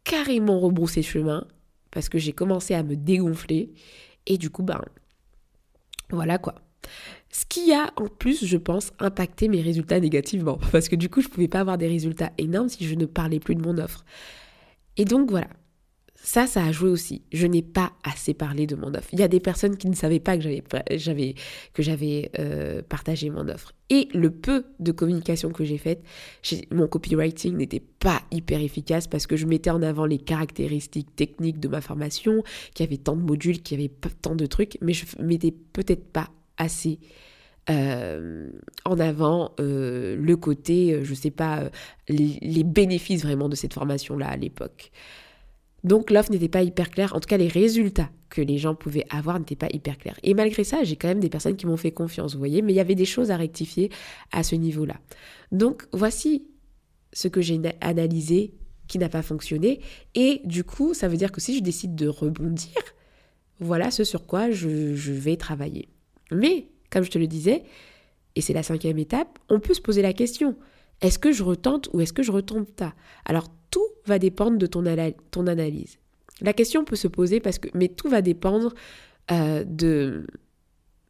carrément 0.04 0.60
rebroussé 0.60 1.04
chemin 1.04 1.46
parce 1.92 2.10
que 2.10 2.18
j'ai 2.18 2.34
commencé 2.34 2.74
à 2.74 2.82
me 2.82 2.96
dégonfler 2.96 3.72
et 4.26 4.38
du 4.38 4.50
coup, 4.50 4.64
ben 4.64 4.82
voilà 6.12 6.38
quoi. 6.38 6.56
Ce 7.32 7.46
qui 7.46 7.72
a 7.74 7.92
en 7.96 8.08
plus, 8.08 8.46
je 8.46 8.58
pense, 8.58 8.92
impacté 9.00 9.48
mes 9.48 9.62
résultats 9.62 10.00
négativement. 10.00 10.58
Parce 10.72 10.90
que 10.90 10.96
du 10.96 11.10
coup, 11.10 11.22
je 11.22 11.28
ne 11.28 11.34
pouvais 11.34 11.48
pas 11.48 11.60
avoir 11.60 11.78
des 11.78 11.88
résultats 11.88 12.32
énormes 12.38 12.70
si 12.70 12.88
je 12.88 12.96
ne 12.96 13.06
parlais 13.06 13.40
plus 13.40 13.56
de 13.56 13.62
mon 13.62 13.78
offre. 13.78 14.04
Et 14.98 15.06
donc 15.06 15.30
voilà, 15.30 15.48
ça, 16.22 16.48
ça 16.48 16.66
a 16.66 16.72
joué 16.72 16.90
aussi. 16.90 17.22
Je 17.32 17.48
n'ai 17.48 17.62
pas 17.62 17.94
assez 18.04 18.34
parlé 18.34 18.68
de 18.68 18.76
mon 18.76 18.94
offre. 18.94 19.08
Il 19.14 19.20
y 19.20 19.24
a 19.24 19.28
des 19.28 19.40
personnes 19.40 19.78
qui 19.78 19.88
ne 19.88 19.96
savaient 19.96 20.20
pas 20.20 20.38
que 20.38 20.44
j'avais, 20.92 21.34
que 21.74 21.82
j'avais 21.82 22.32
euh, 22.38 22.82
partagé 22.82 23.30
mon 23.30 23.48
offre. 23.48 23.74
Et 23.90 24.10
le 24.14 24.30
peu 24.30 24.66
de 24.80 24.92
communication 24.92 25.50
que 25.52 25.64
j'ai 25.64 25.78
faite, 25.78 26.04
mon 26.72 26.88
copywriting 26.88 27.56
n'était 27.56 27.82
pas 28.00 28.22
hyper 28.32 28.60
efficace 28.60 29.08
parce 29.08 29.28
que 29.28 29.38
je 29.38 29.46
mettais 29.46 29.70
en 29.70 29.82
avant 29.82 30.06
les 30.06 30.20
caractéristiques 30.20 31.16
techniques 31.16 31.60
de 31.60 31.70
ma 31.70 31.82
formation, 31.82 32.44
qu'il 32.74 32.86
y 32.86 32.90
avait 32.90 32.98
tant 32.98 33.16
de 33.16 33.24
modules, 33.24 33.62
qu'il 33.62 33.80
y 33.80 33.84
avait 33.86 33.94
tant 34.22 34.36
de 34.36 34.46
trucs, 34.46 34.78
mais 34.82 34.94
je 34.94 35.06
mettais 35.20 35.54
peut-être 35.74 36.06
pas 36.12 36.30
assez 36.58 37.00
euh, 37.70 38.50
en 38.84 39.00
avant 39.00 39.54
euh, 39.60 40.18
le 40.18 40.36
côté, 40.36 41.00
je 41.04 41.14
sais 41.14 41.32
pas, 41.32 41.70
les 42.10 42.64
bénéfices 42.64 43.24
vraiment 43.24 43.48
de 43.48 43.56
cette 43.56 43.74
formation-là 43.74 44.28
à 44.28 44.38
l'époque. 44.38 44.92
Donc 45.84 46.12
l'offre 46.12 46.32
n'était 46.32 46.50
pas 46.50 46.64
hyper 46.64 46.90
claire, 46.90 47.16
en 47.16 47.20
tout 47.20 47.28
cas 47.28 47.38
les 47.38 47.48
résultats 47.48 48.10
que 48.30 48.42
les 48.42 48.58
gens 48.58 48.76
pouvaient 48.76 49.06
avoir 49.10 49.40
n'étaient 49.40 49.56
pas 49.56 49.70
hyper 49.72 49.98
clairs. 49.98 50.20
Et 50.24 50.34
malgré 50.34 50.64
ça, 50.64 50.84
j'ai 50.84 50.96
quand 50.96 51.08
même 51.08 51.20
des 51.20 51.30
personnes 51.30 51.56
qui 51.56 51.66
m'ont 51.66 51.78
fait 51.78 51.92
confiance, 51.92 52.34
vous 52.34 52.40
voyez, 52.40 52.62
mais 52.62 52.74
il 52.74 52.76
y 52.76 52.82
avait 52.82 52.96
des 52.96 53.06
choses 53.06 53.32
à 53.32 53.38
rectifier 53.38 53.90
à 54.32 54.44
ce 54.44 54.56
niveau-là. 54.56 55.00
Donc 55.52 55.88
voici 55.94 56.46
ce 57.14 57.28
que 57.28 57.42
j'ai 57.42 57.60
analysé 57.82 58.54
qui 58.90 58.98
n'a 58.98 59.08
pas 59.08 59.22
fonctionné. 59.22 59.80
Et 60.16 60.42
du 60.44 60.66
coup, 60.66 60.94
ça 60.94 61.08
veut 61.08 61.16
dire 61.16 61.32
que 61.32 61.40
si 61.40 61.58
je 61.58 61.64
décide 61.64 61.96
de 61.96 62.08
rebondir, 62.08 62.74
voilà 63.60 63.92
ce 63.92 64.04
sur 64.04 64.26
quoi 64.26 64.52
je, 64.52 64.68
vais 64.68 65.38
travailler. 65.38 65.88
Mais, 66.32 66.68
comme 66.90 67.04
je 67.04 67.12
te 67.12 67.18
le 67.18 67.28
disais, 67.28 67.64
et 68.36 68.42
c'est 68.42 68.54
la 68.54 68.64
cinquième 68.64 68.98
étape, 68.98 69.40
on 69.50 69.60
peut 69.60 69.74
se 69.74 69.82
poser 69.82 70.02
la 70.02 70.14
question, 70.14 70.56
est-ce 71.02 71.20
que 71.20 71.32
je 71.32 71.44
retente 71.44 71.90
ou 71.94 72.02
est-ce 72.02 72.14
que 72.14 72.24
je 72.24 72.32
retente 72.32 72.72
pas? 72.72 72.94
Alors 73.26 73.48
tout 73.72 73.86
va 74.06 74.20
dépendre 74.20 74.58
de 74.58 74.66
ton, 74.66 74.84
ton, 75.32 75.48
analyse. 75.48 75.98
La 76.42 76.54
question 76.54 76.84
peut 76.84 76.96
se 76.96 77.08
poser 77.08 77.40
parce 77.40 77.60
que, 77.60 77.70
mais 77.74 77.88
tout 77.88 78.10
va 78.10 78.22
dépendre 78.22 78.74
euh, 79.32 79.64
de, 79.64 80.26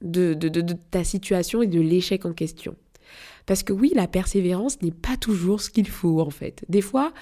de, 0.01 0.33
de, 0.33 0.73
ta 0.91 1.03
situation 1.03 1.61
et 1.61 1.67
de 1.67 1.79
l'échec 1.79 2.25
en 2.25 2.33
question. 2.33 2.75
Parce 3.45 3.63
que 3.63 3.73
oui, 3.73 3.91
la 3.95 4.07
persévérance 4.07 4.81
n'est 4.81 4.91
pas 4.91 5.17
toujours 5.17 5.61
ce 5.61 5.69
qu'il 5.69 5.87
faut 5.87 6.19
en 6.21 6.29
fait. 6.29 6.63
Des 6.69 6.81
fois, 6.81 7.13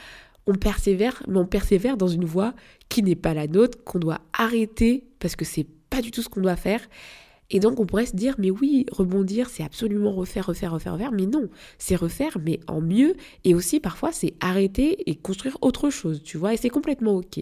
on 0.45 0.55
persévère, 0.55 1.21
mais 1.27 1.37
on 1.37 1.45
persévère 1.45 1.97
dans 1.97 2.07
une 2.07 2.25
voie 2.25 2.53
qui 2.89 3.03
n'est 3.03 3.15
pas 3.15 3.33
la 3.33 3.47
nôtre, 3.47 3.83
qu'on 3.83 3.99
doit 3.99 4.21
arrêter 4.33 5.05
parce 5.19 5.35
que 5.35 5.45
c'est 5.45 5.67
pas 5.89 6.01
du 6.01 6.11
tout 6.11 6.21
ce 6.21 6.29
qu'on 6.29 6.41
doit 6.41 6.55
faire. 6.55 6.81
Et 7.49 7.59
donc 7.59 7.79
on 7.79 7.85
pourrait 7.85 8.05
se 8.05 8.15
dire, 8.15 8.35
mais 8.37 8.51
oui, 8.51 8.85
rebondir, 8.91 9.49
c'est 9.49 9.63
absolument 9.63 10.13
refaire, 10.13 10.47
refaire, 10.47 10.73
refaire, 10.73 10.93
refaire. 10.93 11.11
Mais 11.11 11.25
non, 11.25 11.49
c'est 11.77 11.95
refaire, 11.95 12.37
mais 12.43 12.59
en 12.67 12.81
mieux. 12.81 13.15
Et 13.43 13.55
aussi 13.55 13.79
parfois, 13.79 14.11
c'est 14.11 14.33
arrêter 14.41 15.09
et 15.09 15.15
construire 15.15 15.57
autre 15.61 15.89
chose, 15.89 16.21
tu 16.23 16.37
vois. 16.37 16.53
Et 16.53 16.57
c'est 16.57 16.69
complètement 16.69 17.15
OK. 17.15 17.39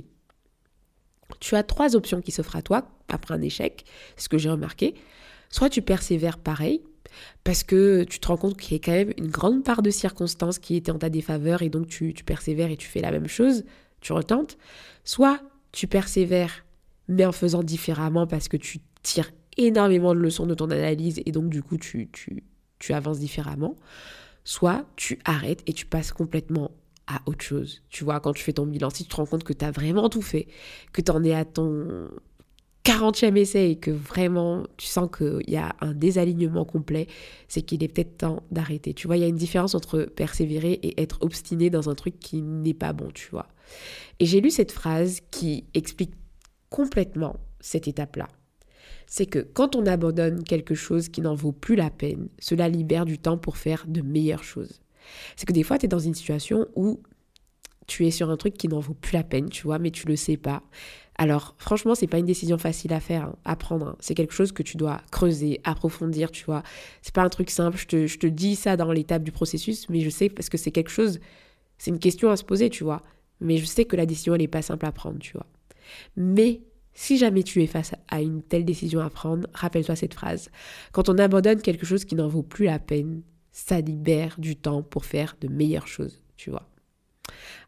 Tu 1.39 1.55
as 1.55 1.63
trois 1.63 1.95
options 1.95 2.21
qui 2.21 2.31
s'offrent 2.31 2.55
à 2.55 2.61
toi 2.61 2.87
après 3.07 3.33
un 3.33 3.41
échec, 3.41 3.85
ce 4.15 4.29
que 4.29 4.37
j'ai 4.37 4.49
remarqué. 4.49 4.93
Soit 5.49 5.69
tu 5.69 5.81
persévères 5.81 6.37
pareil, 6.37 6.81
parce 7.43 7.63
que 7.63 8.03
tu 8.03 8.19
te 8.19 8.27
rends 8.27 8.37
compte 8.37 8.57
qu'il 8.57 8.73
y 8.73 8.75
a 8.75 8.83
quand 8.83 8.91
même 8.91 9.13
une 9.17 9.29
grande 9.29 9.63
part 9.63 9.81
de 9.81 9.89
circonstances 9.89 10.59
qui 10.59 10.75
étaient 10.75 10.91
en 10.91 10.99
ta 10.99 11.09
défaveur 11.09 11.61
et 11.61 11.69
donc 11.69 11.87
tu, 11.87 12.13
tu 12.13 12.23
persévères 12.23 12.69
et 12.71 12.77
tu 12.77 12.87
fais 12.87 13.01
la 13.01 13.11
même 13.11 13.27
chose, 13.27 13.63
tu 14.01 14.13
retentes. 14.13 14.57
Soit 15.03 15.39
tu 15.71 15.87
persévères 15.87 16.65
mais 17.07 17.25
en 17.25 17.31
faisant 17.31 17.63
différemment 17.63 18.27
parce 18.27 18.47
que 18.47 18.57
tu 18.57 18.79
tires 19.03 19.31
énormément 19.57 20.13
de 20.13 20.19
leçons 20.19 20.45
de 20.45 20.53
ton 20.53 20.69
analyse 20.69 21.21
et 21.25 21.31
donc 21.31 21.49
du 21.49 21.63
coup 21.63 21.77
tu, 21.77 22.09
tu, 22.11 22.43
tu 22.79 22.93
avances 22.93 23.19
différemment, 23.19 23.75
soit 24.43 24.85
tu 24.95 25.19
arrêtes 25.25 25.63
et 25.67 25.73
tu 25.73 25.85
passes 25.85 26.11
complètement 26.11 26.71
à 27.07 27.21
autre 27.25 27.43
chose. 27.43 27.83
Tu 27.89 28.03
vois, 28.03 28.19
quand 28.19 28.33
tu 28.33 28.43
fais 28.43 28.53
ton 28.53 28.65
bilan, 28.65 28.89
si 28.89 29.03
tu 29.03 29.09
te 29.09 29.15
rends 29.15 29.25
compte 29.25 29.43
que 29.43 29.53
tu 29.53 29.63
as 29.63 29.71
vraiment 29.71 30.09
tout 30.09 30.21
fait, 30.21 30.47
que 30.91 31.01
tu 31.01 31.11
en 31.11 31.23
es 31.23 31.33
à 31.33 31.45
ton 31.45 32.09
40e 32.83 33.35
essai 33.35 33.71
et 33.71 33.75
que 33.77 33.91
vraiment 33.91 34.65
tu 34.77 34.85
sens 34.85 35.09
qu'il 35.15 35.49
y 35.49 35.57
a 35.57 35.75
un 35.81 35.93
désalignement 35.93 36.65
complet, 36.65 37.07
c'est 37.47 37.63
qu'il 37.63 37.83
est 37.83 37.87
peut-être 37.87 38.17
temps 38.17 38.43
d'arrêter. 38.51 38.93
Tu 38.93 39.07
vois, 39.07 39.17
il 39.17 39.21
y 39.21 39.23
a 39.23 39.27
une 39.27 39.35
différence 39.35 39.75
entre 39.75 40.03
persévérer 40.03 40.73
et 40.73 41.01
être 41.01 41.17
obstiné 41.21 41.69
dans 41.69 41.89
un 41.89 41.95
truc 41.95 42.19
qui 42.19 42.41
n'est 42.41 42.75
pas 42.75 42.93
bon, 42.93 43.09
tu 43.13 43.29
vois. 43.29 43.47
Et 44.19 44.25
j'ai 44.25 44.39
lu 44.39 44.51
cette 44.51 44.71
phrase 44.71 45.21
qui 45.31 45.65
explique 45.73 46.13
complètement 46.69 47.37
cette 47.59 47.87
étape-là 47.87 48.27
c'est 49.07 49.25
que 49.25 49.39
quand 49.39 49.75
on 49.75 49.85
abandonne 49.85 50.43
quelque 50.43 50.75
chose 50.75 51.09
qui 51.09 51.21
n'en 51.21 51.35
vaut 51.35 51.51
plus 51.51 51.75
la 51.75 51.89
peine, 51.89 52.29
cela 52.39 52.69
libère 52.69 53.05
du 53.05 53.17
temps 53.17 53.37
pour 53.37 53.57
faire 53.57 53.85
de 53.87 54.01
meilleures 54.01 54.43
choses. 54.43 54.81
C'est 55.35 55.45
que 55.45 55.53
des 55.53 55.63
fois, 55.63 55.77
tu 55.77 55.85
es 55.85 55.89
dans 55.89 55.99
une 55.99 56.15
situation 56.15 56.67
où 56.75 56.99
tu 57.87 58.07
es 58.07 58.11
sur 58.11 58.29
un 58.29 58.37
truc 58.37 58.55
qui 58.55 58.67
n'en 58.67 58.79
vaut 58.79 58.95
plus 58.95 59.13
la 59.13 59.23
peine, 59.23 59.49
tu 59.49 59.63
vois, 59.63 59.79
mais 59.79 59.91
tu 59.91 60.07
le 60.07 60.15
sais 60.15 60.37
pas. 60.37 60.63
Alors, 61.17 61.55
franchement, 61.57 61.95
c'est 61.95 62.07
pas 62.07 62.17
une 62.17 62.25
décision 62.25 62.57
facile 62.57 62.91
à 62.93 62.99
faire, 62.99 63.25
hein, 63.25 63.35
à 63.45 63.55
prendre. 63.55 63.87
Hein. 63.87 63.95
C'est 63.99 64.15
quelque 64.15 64.33
chose 64.33 64.51
que 64.51 64.63
tu 64.63 64.75
dois 64.75 65.01
creuser, 65.11 65.61
approfondir, 65.63 66.31
tu 66.31 66.43
vois. 66.45 66.63
C'est 67.01 67.13
pas 67.13 67.21
un 67.21 67.29
truc 67.29 67.49
simple. 67.49 67.77
Je 67.77 67.87
te, 67.87 68.07
je 68.07 68.17
te 68.17 68.27
dis 68.27 68.55
ça 68.55 68.75
dans 68.75 68.91
l'étape 68.91 69.23
du 69.23 69.31
processus, 69.31 69.87
mais 69.89 70.01
je 70.01 70.09
sais 70.09 70.29
parce 70.29 70.49
que 70.49 70.57
c'est 70.57 70.71
quelque 70.71 70.89
chose, 70.89 71.19
c'est 71.77 71.91
une 71.91 71.99
question 71.99 72.29
à 72.31 72.37
se 72.37 72.43
poser, 72.43 72.69
tu 72.69 72.83
vois. 72.83 73.01
Mais 73.39 73.57
je 73.57 73.65
sais 73.65 73.85
que 73.85 73.95
la 73.95 74.05
décision, 74.05 74.33
elle 74.33 74.41
n'est 74.41 74.47
pas 74.47 74.61
simple 74.61 74.85
à 74.85 74.91
prendre, 74.91 75.19
tu 75.19 75.33
vois. 75.33 75.45
Mais 76.17 76.61
si 76.95 77.17
jamais 77.17 77.43
tu 77.43 77.61
es 77.61 77.67
face 77.67 77.93
à 78.07 78.21
une 78.21 78.41
telle 78.41 78.65
décision 78.65 79.01
à 79.01 79.09
prendre, 79.09 79.47
rappelle-toi 79.53 79.95
cette 79.95 80.13
phrase. 80.13 80.49
Quand 80.93 81.09
on 81.09 81.17
abandonne 81.17 81.61
quelque 81.61 81.85
chose 81.85 82.05
qui 82.05 82.15
n'en 82.15 82.29
vaut 82.29 82.41
plus 82.41 82.65
la 82.65 82.79
peine, 82.79 83.21
ça 83.51 83.81
libère 83.81 84.35
du 84.39 84.55
temps 84.55 84.81
pour 84.81 85.05
faire 85.05 85.35
de 85.41 85.47
meilleures 85.47 85.87
choses, 85.87 86.23
tu 86.37 86.49
vois. 86.49 86.67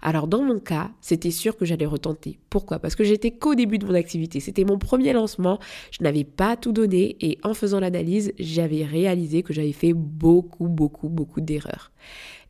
Alors 0.02 0.28
dans 0.28 0.44
mon 0.44 0.60
cas, 0.60 0.92
c'était 1.02 1.32
sûr 1.32 1.58
que 1.58 1.66
j'allais 1.66 1.86
retenter. 1.86 2.40
Pourquoi? 2.50 2.80
Parce 2.80 2.96
que 2.96 3.04
j'étais 3.04 3.32
qu'au 3.32 3.56
début 3.56 3.80
de 3.80 3.86
mon 3.86 3.96
activité. 3.96 4.40
C'était 4.40 4.64
mon 4.64 4.78
premier 4.78 5.12
lancement. 5.12 5.60
Je 5.92 6.04
n'avais 6.04 6.24
pas 6.24 6.56
tout 6.56 6.72
donné 6.72 7.18
et 7.20 7.38
en 7.44 7.54
faisant 7.54 7.80
l'analyse, 7.80 8.32
j'avais 8.38 8.86
réalisé 8.86 9.44
que 9.44 9.54
j'avais 9.54 9.74
fait 9.74 9.94
beaucoup, 9.94 10.68
beaucoup, 10.68 11.10
beaucoup 11.10 11.42
d'erreurs. 11.42 11.92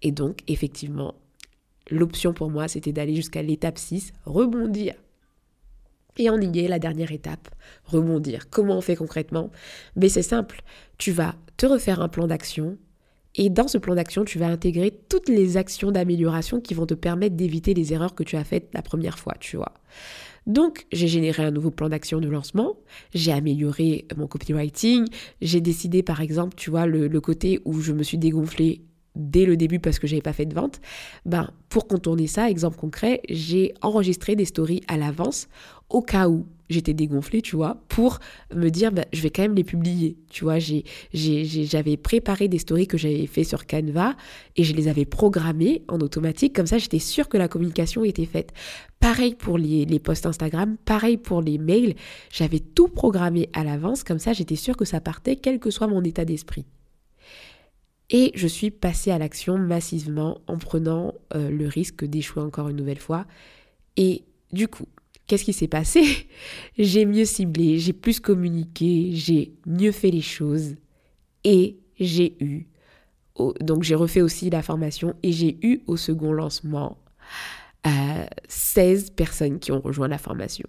Et 0.02 0.12
donc, 0.12 0.40
effectivement, 0.48 1.16
l'option 1.90 2.34
pour 2.34 2.52
moi, 2.52 2.68
c'était 2.68 2.92
d'aller 2.92 3.16
jusqu'à 3.16 3.42
l'étape 3.42 3.78
6, 3.78 4.14
rebondir 4.26 4.94
et 6.18 6.30
on 6.30 6.40
y 6.40 6.60
est, 6.60 6.68
la 6.68 6.80
dernière 6.80 7.12
étape, 7.12 7.50
rebondir. 7.86 8.50
Comment 8.50 8.78
on 8.78 8.82
fait 8.82 8.96
concrètement? 8.96 9.52
Mais 9.96 10.10
c'est 10.10 10.22
simple, 10.22 10.62
tu 10.98 11.12
vas 11.12 11.36
te 11.58 11.66
refaire 11.66 12.02
un 12.02 12.10
plan 12.10 12.28
d'action 12.28 12.78
Et 13.36 13.50
dans 13.50 13.68
ce 13.68 13.78
plan 13.78 13.96
d'action, 13.96 14.26
tu 14.26 14.40
vas 14.40 14.48
intégrer 14.48 15.00
toutes 15.10 15.30
les 15.30 15.58
actions 15.58 15.92
d'amélioration 15.92 16.60
qui 16.60 16.74
vont 16.74 16.86
te 16.86 16.96
permettre 16.96 17.36
d'éviter 17.36 17.74
les 17.74 17.94
erreurs 17.94 18.16
que 18.16 18.24
tu 18.24 18.36
as 18.36 18.44
faites 18.44 18.70
la 18.74 18.82
première 18.82 19.20
fois, 19.20 19.36
tu 19.40 19.58
vois. 19.58 19.74
Donc, 20.48 20.88
j'ai 20.94 21.10
généré 21.10 21.44
un 21.44 21.52
nouveau 21.52 21.72
plan 21.72 21.90
d'action 21.90 22.22
de 22.22 22.30
lancement, 22.30 22.78
j'ai 23.14 23.34
amélioré 23.34 24.08
mon 24.16 24.28
copywriting, 24.28 25.06
j'ai 25.42 25.60
décidé 25.60 26.04
par 26.04 26.22
exemple, 26.22 26.56
tu 26.56 26.70
vois, 26.70 26.86
le, 26.86 27.10
côté 27.20 27.60
où 27.66 27.82
je 27.82 27.92
me 27.92 28.02
suis 28.02 28.18
dégonflée 28.18 28.82
dès 29.18 29.46
le 29.46 29.58
début 29.58 29.80
parce 29.80 30.00
que 30.00 30.08
j'avais 30.08 30.22
pas 30.22 30.34
fait 30.34 30.46
de 30.46 30.54
vente, 30.54 30.80
ben 31.26 31.50
pour 31.70 31.88
contourner 31.88 32.28
ça, 32.28 32.50
exemple 32.50 32.78
concret, 32.78 33.22
j'ai 33.30 33.74
enregistré 33.82 34.36
des 34.36 34.46
stories 34.46 34.82
à 34.88 34.98
l'avance 34.98 35.48
au 35.90 36.02
cas 36.02 36.28
où 36.28 36.46
j'étais 36.70 36.94
dégonflée, 36.94 37.42
tu 37.42 37.56
vois, 37.56 37.82
pour 37.88 38.20
me 38.54 38.70
dire 38.70 38.92
ben, 38.92 39.06
je 39.14 39.22
vais 39.22 39.30
quand 39.30 39.42
même 39.42 39.56
les 39.56 39.64
publier, 39.64 40.18
tu 40.30 40.44
vois, 40.44 40.60
j'ai, 40.60 40.84
j'avais 41.14 41.98
préparé 41.98 42.48
des 42.48 42.60
stories 42.60 42.88
que 42.88 42.98
j'avais 42.98 43.26
fait 43.26 43.44
sur 43.44 43.66
Canva 43.66 44.16
et 44.56 44.64
je 44.64 44.74
les 44.74 44.88
avais 44.88 45.06
programmées 45.06 45.84
en 45.88 46.00
automatique, 46.00 46.54
comme 46.54 46.68
ça 46.68 46.78
j'étais 46.78 47.00
sûre 47.00 47.30
que 47.30 47.38
la 47.38 47.48
communication 47.48 48.04
était 48.04 48.26
faite. 48.26 48.52
Pareil 49.00 49.36
pour 49.36 49.58
les, 49.58 49.86
les 49.86 50.00
posts 50.00 50.26
Instagram, 50.26 50.78
pareil 50.84 51.18
pour 51.18 51.42
les 51.42 51.58
mails, 51.58 51.96
j'avais 52.32 52.60
tout 52.60 52.90
programmé 52.90 53.50
à 53.54 53.64
l'avance, 53.64 54.04
comme 54.04 54.20
ça 54.20 54.34
j'étais 54.34 54.56
sûre 54.56 54.76
que 54.76 54.86
ça 54.86 55.00
partait 55.00 55.38
quel 55.38 55.60
que 55.60 55.72
soit 55.72 55.88
mon 55.88 56.04
état 56.04 56.26
d'esprit. 56.26 56.66
Et 58.10 58.32
je 58.36 58.48
suis 58.48 58.72
passée 58.72 59.12
à 59.12 59.18
l'action 59.18 59.58
massivement 59.58 60.42
en 60.48 60.58
prenant 60.58 61.14
euh, 61.36 61.50
le 61.50 61.68
risque 61.68 62.06
d'échouer 62.06 62.42
encore 62.42 62.70
une 62.70 62.78
nouvelle 62.78 63.00
fois. 63.00 63.26
Et 63.98 64.24
du 64.54 64.68
coup, 64.68 64.88
qu'est-ce 65.28 65.44
qui 65.44 65.54
s'est 65.54 65.68
passé? 65.68 66.04
J'ai 66.78 67.06
mieux 67.06 67.26
ciblé, 67.26 67.80
j'ai 67.80 67.94
plus 67.94 68.20
communiqué, 68.20 69.12
j'ai 69.12 69.54
mieux 69.66 69.92
fait 69.92 70.12
les 70.12 70.22
choses 70.22 70.76
et 71.44 71.78
j'ai 72.00 72.38
eu, 72.44 72.68
donc 73.60 73.84
j'ai 73.84 73.96
refait 73.96 74.22
aussi 74.22 74.50
la 74.50 74.62
formation 74.62 75.16
et 75.24 75.32
j'ai 75.32 75.58
eu 75.62 75.82
au 75.88 75.98
second 75.98 76.32
lancement 76.32 76.98
16 78.48 79.06
euh, 79.10 79.14
personnes 79.16 79.60
qui 79.60 79.72
ont 79.72 79.82
rejoint 79.82 80.08
la 80.08 80.18
formation. 80.18 80.68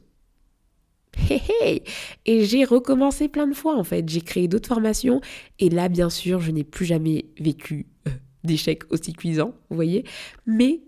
Et 2.27 2.45
j'ai 2.45 2.65
recommencé 2.65 3.29
plein 3.29 3.47
de 3.47 3.55
fois 3.55 3.77
en 3.77 3.85
fait. 3.85 4.09
J'ai 4.09 4.21
créé 4.21 4.49
d'autres 4.49 4.69
formations 4.69 5.21
et 5.59 5.71
là, 5.71 5.89
bien 5.89 6.11
sûr, 6.11 6.41
je 6.41 6.51
n'ai 6.51 6.65
plus 6.65 6.85
jamais 6.87 7.27
vécu 7.39 7.87
euh, 8.07 8.11
d'échecs 8.45 8.83
aussi 8.91 9.13
cuisants, 9.13 9.55
vous 9.71 9.77
voyez. 9.77 10.05
Mais 10.47 10.81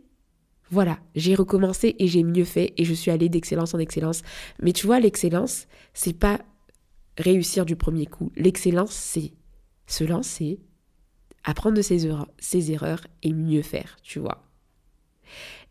voilà, 0.70 0.98
j'ai 1.16 1.34
recommencé 1.34 1.96
et 1.98 2.06
j'ai 2.06 2.22
mieux 2.22 2.44
fait 2.44 2.72
et 2.76 2.84
je 2.84 2.94
suis 2.94 3.10
allée 3.10 3.28
d'excellence 3.28 3.74
en 3.74 3.78
excellence. 3.78 4.22
Mais 4.62 4.72
tu 4.72 4.86
vois, 4.86 5.00
l'excellence, 5.00 5.66
c'est 5.94 6.16
pas 6.16 6.40
réussir 7.18 7.66
du 7.66 7.76
premier 7.76 8.06
coup. 8.06 8.30
L'excellence, 8.36 8.92
c'est 8.92 9.32
se 9.86 10.04
lancer, 10.04 10.60
apprendre 11.44 11.76
de 11.76 11.82
ses 11.82 12.06
erreurs, 12.06 12.28
ses 12.38 12.70
erreurs 12.70 13.06
et 13.22 13.32
mieux 13.32 13.62
faire, 13.62 13.96
tu 14.02 14.20
vois. 14.20 14.44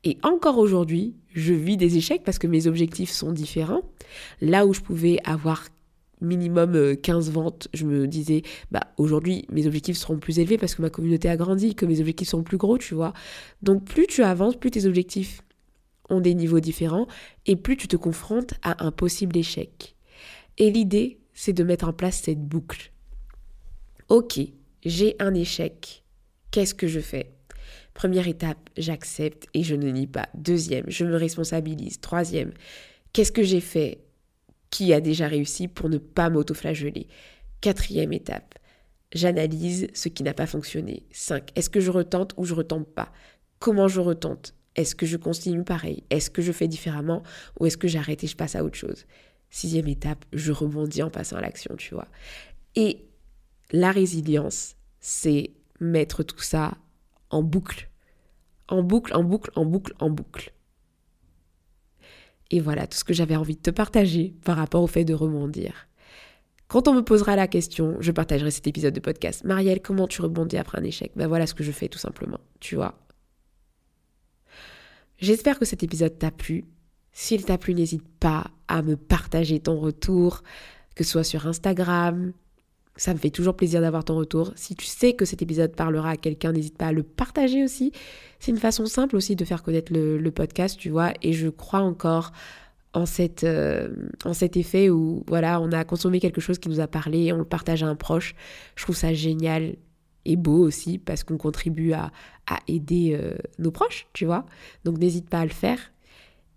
Et 0.04 0.18
encore 0.24 0.58
aujourd'hui, 0.58 1.16
je 1.34 1.54
vis 1.54 1.78
des 1.78 1.98
échecs 1.98 2.24
parce 2.24 2.40
que 2.40 2.48
mes 2.48 2.68
objectifs 2.68 3.10
sont 3.10 3.32
différents. 3.32 3.82
Là 4.42 4.66
où 4.66 4.74
je 4.74 4.82
pouvais 4.82 5.20
avoir 5.26 5.68
minimum 6.22 6.98
15 6.98 7.30
euh, 7.30 7.32
ventes, 7.32 7.68
je 7.74 7.86
me 7.86 8.08
disais, 8.08 8.44
bah 8.72 8.82
aujourd'hui 8.98 9.46
mes 9.52 9.68
objectifs 9.68 9.98
seront 9.98 10.18
plus 10.18 10.40
élevés 10.40 10.58
parce 10.58 10.76
que 10.76 10.82
ma 10.82 10.90
communauté 10.90 11.30
a 11.30 11.38
grandi, 11.38 11.76
que 11.76 11.86
mes 11.86 12.00
objectifs 12.00 12.30
sont 12.30 12.44
plus 12.44 12.58
gros, 12.58 12.78
tu 12.78 12.94
vois. 12.94 13.14
Donc 13.62 13.86
plus 13.86 14.08
tu 14.08 14.24
avances, 14.24 14.56
plus 14.56 14.72
tes 14.72 14.86
objectifs 14.86 15.42
ont 16.10 16.22
des 16.22 16.34
niveaux 16.34 16.60
différents 16.60 17.08
et 17.46 17.56
plus 17.56 17.78
tu 17.78 17.88
te 17.88 17.96
confrontes 17.96 18.54
à 18.64 18.86
un 18.86 18.92
possible 18.92 19.38
échec. 19.38 19.96
Et 20.58 20.72
l'idée, 20.72 21.20
c'est 21.34 21.54
de 21.54 21.64
mettre 21.64 21.88
en 21.88 21.94
place 21.94 22.22
cette 22.24 22.44
boucle. 22.44 22.92
Ok, 24.10 24.40
j'ai 24.84 25.16
un 25.20 25.34
échec. 25.34 26.04
Qu'est-ce 26.52 26.74
que 26.74 26.88
je 26.88 27.00
fais? 27.00 27.39
Première 27.94 28.28
étape, 28.28 28.70
j'accepte 28.78 29.48
et 29.54 29.64
je 29.64 29.76
ne 29.76 29.90
nie 29.90 30.08
pas. 30.08 30.30
Deuxième, 30.34 30.86
je 30.88 31.06
me 31.06 31.16
responsabilise. 31.16 32.00
Troisième, 32.00 32.54
qu'est-ce 33.14 33.32
que 33.32 33.44
j'ai 33.44 33.62
fait 33.62 34.00
qui 34.70 34.94
a 34.94 35.02
déjà 35.02 35.28
réussi 35.28 35.68
pour 35.68 35.90
ne 35.90 35.98
pas 35.98 36.30
m'autoflageller? 36.30 37.08
Quatrième 37.62 38.14
étape, 38.14 38.56
j'analyse 39.14 39.88
ce 39.94 40.10
qui 40.10 40.24
n'a 40.24 40.34
pas 40.34 40.48
fonctionné. 40.48 41.04
Cinq, 41.12 41.50
est-ce 41.56 41.70
que 41.70 41.80
je 41.82 41.92
retente 41.92 42.34
ou 42.38 42.46
je 42.46 42.54
retente 42.54 42.88
pas? 42.88 43.12
Comment 43.60 43.88
je 43.88 44.00
retente? 44.00 44.54
Est-ce 44.76 44.96
que 44.96 45.06
je 45.06 45.18
continue 45.18 45.64
pareil? 45.64 46.04
Est-ce 46.10 46.30
que 46.30 46.42
je 46.42 46.52
fais 46.52 46.68
différemment? 46.68 47.24
Ou 47.60 47.66
est-ce 47.66 47.76
que 47.78 47.88
j'arrête 47.88 48.24
et 48.24 48.28
je 48.28 48.36
passe 48.36 48.56
à 48.56 48.64
autre 48.64 48.78
chose? 48.78 49.06
Sixième 49.50 49.88
étape, 49.88 50.24
je 50.32 50.52
rebondis 50.52 51.04
en 51.04 51.10
passant 51.10 51.36
à 51.36 51.42
l'action, 51.42 51.76
tu 51.76 51.96
vois. 51.96 52.08
Et 52.76 53.06
la 53.72 53.92
résilience, 53.92 54.76
c'est 55.00 55.52
mettre 55.80 56.24
tout 56.24 56.42
ça 56.42 56.78
en 57.30 57.44
boucle 57.44 57.90
en 58.70 58.84
boucle, 58.84 59.14
en 59.16 59.24
boucle, 59.24 59.52
en 59.56 59.66
boucle, 59.66 59.94
en 60.00 60.10
boucle. 60.10 60.54
Et 62.52 62.60
voilà 62.60 62.88
tout 62.88 62.98
ce 62.98 63.04
que 63.04 63.14
j'avais 63.14 63.36
envie 63.36 63.56
de 63.56 63.62
te 63.62 63.70
partager 63.70 64.34
par 64.44 64.58
rapport 64.58 64.82
au 64.82 64.88
fait 64.88 65.06
de 65.06 65.14
rebondir. 65.14 65.88
Quand 66.68 66.88
on 66.88 66.94
me 66.94 67.02
posera 67.02 67.36
la 67.36 67.48
question, 67.48 67.98
je 68.00 68.12
partagerai 68.12 68.52
cet 68.52 68.68
épisode 68.68 68.94
de 68.94 69.00
podcast. 69.00 69.44
Marielle, 69.44 69.82
comment 69.82 70.08
tu 70.08 70.22
rebondis 70.22 70.58
après 70.58 70.80
un 70.80 70.84
échec? 70.84 71.12
Ben 71.16 71.28
voilà 71.28 71.48
ce 71.48 71.54
que 71.54 71.64
je 71.64 71.72
fais 71.72 71.88
tout 71.88 72.00
simplement, 72.00 72.40
tu 72.60 72.76
vois. 72.76 73.00
J'espère 75.18 75.60
que 75.60 75.66
cet 75.66 75.84
épisode 75.84 76.18
t'a 76.18 76.32
plu. 76.32 76.66
S'il 77.12 77.44
t'a 77.44 77.58
plu, 77.58 77.74
n'hésite 77.74 78.08
pas 78.20 78.52
à 78.68 78.82
me 78.82 78.96
partager 78.96 79.60
ton 79.60 79.80
retour, 79.80 80.44
que 80.96 81.04
ce 81.04 81.12
soit 81.12 81.24
sur 81.24 81.48
Instagram, 81.48 82.34
ça 83.00 83.14
me 83.14 83.18
fait 83.18 83.30
toujours 83.30 83.56
plaisir 83.56 83.80
d'avoir 83.80 84.04
ton 84.04 84.18
retour. 84.18 84.52
Si 84.56 84.76
tu 84.76 84.86
sais 84.86 85.14
que 85.14 85.24
cet 85.24 85.42
épisode 85.42 85.74
parlera 85.74 86.12
à 86.12 86.18
quelqu'un, 86.18 86.52
n'hésite 86.52 86.78
pas 86.78 86.88
à 86.88 86.92
le 86.92 87.04
partager 87.04 87.64
aussi. 87.64 87.94
C'est 88.40 88.52
une 88.52 88.58
façon 88.58 88.86
simple 88.88 89.16
aussi 89.16 89.38
de 89.38 89.46
faire 89.46 89.64
connaître 89.64 89.94
le, 89.94 90.30
podcast, 90.32 90.78
tu 90.78 90.90
vois. 90.90 91.14
Et 91.22 91.32
je 91.32 91.48
crois 91.48 91.80
encore 91.80 92.34
en, 92.94 93.06
cette, 93.06 93.46
euh, 93.46 93.88
en 94.26 94.34
cet 94.34 94.58
effet 94.58 94.90
où, 94.90 95.24
voilà, 95.28 95.62
on 95.62 95.72
a 95.72 95.86
consommé 95.86 96.20
quelque 96.20 96.42
chose 96.42 96.60
qui 96.60 96.68
nous 96.68 96.82
a 96.82 96.88
parlé, 96.88 97.32
on 97.32 97.38
le 97.38 97.46
partage 97.46 97.84
à 97.84 97.88
un 97.88 97.96
proche. 97.96 98.36
Je 98.76 98.84
trouve 98.84 98.98
ça 98.98 99.14
génial 99.14 99.78
et 100.26 100.36
beau 100.36 100.60
aussi 100.60 100.98
parce 100.98 101.24
qu'on 101.24 101.38
contribue 101.38 101.94
à, 101.94 102.12
aider 102.68 103.18
euh, 103.18 103.38
nos 103.60 103.72
proches, 103.72 104.08
tu 104.12 104.26
vois. 104.26 104.46
Donc 104.84 104.98
n'hésite 104.98 105.30
pas 105.30 105.40
à 105.40 105.46
le 105.46 105.52
faire. 105.52 105.80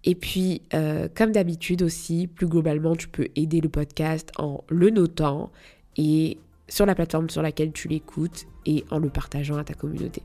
Et 0.03 0.17
puis, 0.17 0.63
euh, 0.75 1.07
comme 1.15 1.31
d'habitude 1.31 1.83
aussi, 1.83 2.27
plus 2.27 2.49
globalement, 2.49 2.97
tu 2.97 3.07
peux 3.07 3.29
aider 3.37 3.61
le 3.61 3.69
podcast 3.69 4.33
en 4.39 4.65
le 4.69 4.91
notant 4.91 5.53
et 5.97 6.39
sur 6.69 6.87
la 6.87 6.95
plateforme 6.95 7.29
sur 7.29 7.43
laquelle 7.43 7.73
tu 7.73 7.89
l'écoutes 7.89 8.47
et 8.67 8.85
en 8.91 8.99
le 8.99 9.09
partageant 9.09 9.57
à 9.57 9.65
ta 9.65 9.75
communauté. 9.75 10.23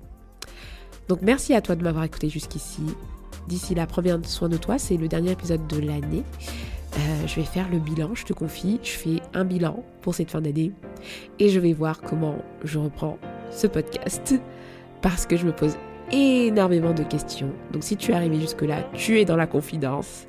Donc 1.08 1.22
merci 1.22 1.54
à 1.54 1.62
toi 1.62 1.76
de 1.76 1.84
m'avoir 1.84 2.04
écouté 2.04 2.30
jusqu'ici. 2.30 2.84
D'ici 3.48 3.76
là, 3.76 3.88
prends 3.88 4.02
bien 4.02 4.22
soin 4.24 4.50
de 4.50 4.58
toi, 4.58 4.78
c'est 4.78 4.98
le 4.98 5.08
dernier 5.08 5.32
épisode 5.32 5.66
de 5.68 5.80
l'année. 5.80 6.24
Euh, 6.98 7.28
je 7.28 7.36
vais 7.36 7.44
faire 7.44 7.70
le 7.70 7.80
bilan, 7.80 8.16
je 8.16 8.26
te 8.26 8.34
confie, 8.34 8.80
je 8.82 8.92
fais 8.92 9.22
un 9.34 9.46
bilan 9.46 9.84
pour 10.02 10.16
cette 10.16 10.32
fin 10.32 10.42
d'année 10.42 10.72
et 11.38 11.50
je 11.50 11.60
vais 11.60 11.74
voir 11.74 12.02
comment 12.02 12.38
je 12.64 12.80
reprends 12.80 13.18
ce 13.52 13.68
podcast 13.68 14.36
parce 15.02 15.26
que 15.26 15.38
je 15.38 15.46
me 15.46 15.52
pose 15.52 15.78
énormément 16.12 16.94
de 16.94 17.04
questions. 17.04 17.52
Donc 17.72 17.84
si 17.84 17.98
tu 17.98 18.12
es 18.12 18.16
arrivé 18.16 18.40
jusque-là, 18.40 18.90
tu 18.94 19.20
es 19.20 19.26
dans 19.26 19.36
la 19.36 19.48
confidence. 19.48 20.28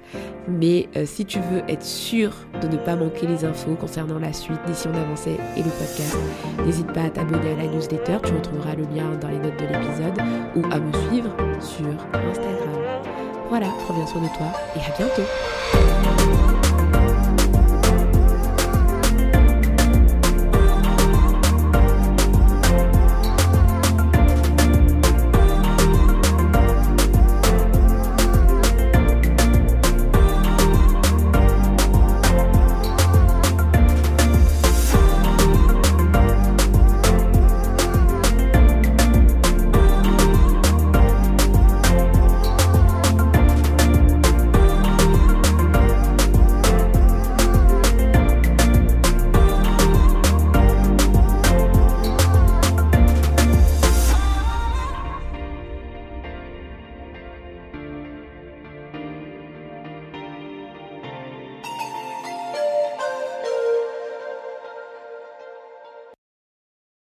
Mais 0.48 0.88
euh, 0.96 1.04
si 1.04 1.24
tu 1.24 1.38
veux 1.38 1.62
être 1.68 1.84
sûr 1.84 2.32
de 2.62 2.68
ne 2.68 2.76
pas 2.76 2.96
manquer 2.96 3.26
les 3.26 3.44
infos 3.44 3.74
concernant 3.74 4.18
la 4.18 4.32
suite 4.32 4.60
d'ici 4.66 4.88
on 4.92 4.96
avançait 4.96 5.36
et 5.56 5.62
le 5.62 5.70
podcast, 5.70 6.16
n'hésite 6.64 6.92
pas 6.92 7.02
à 7.02 7.10
t'abonner 7.10 7.52
à 7.52 7.56
la 7.56 7.66
newsletter. 7.66 8.18
Tu 8.24 8.32
retrouveras 8.32 8.74
le 8.74 8.84
lien 8.84 9.10
dans 9.20 9.28
les 9.28 9.38
notes 9.38 9.58
de 9.58 9.66
l'épisode 9.66 10.18
ou 10.56 10.62
à 10.72 10.80
me 10.80 10.92
suivre 11.08 11.36
sur 11.60 11.86
Instagram. 12.14 12.78
Voilà, 13.48 13.66
prends 13.84 13.94
bien 13.94 14.06
soin 14.06 14.22
de 14.22 14.28
toi 14.28 14.46
et 14.76 14.80
à 14.80 14.96
bientôt. 14.96 16.17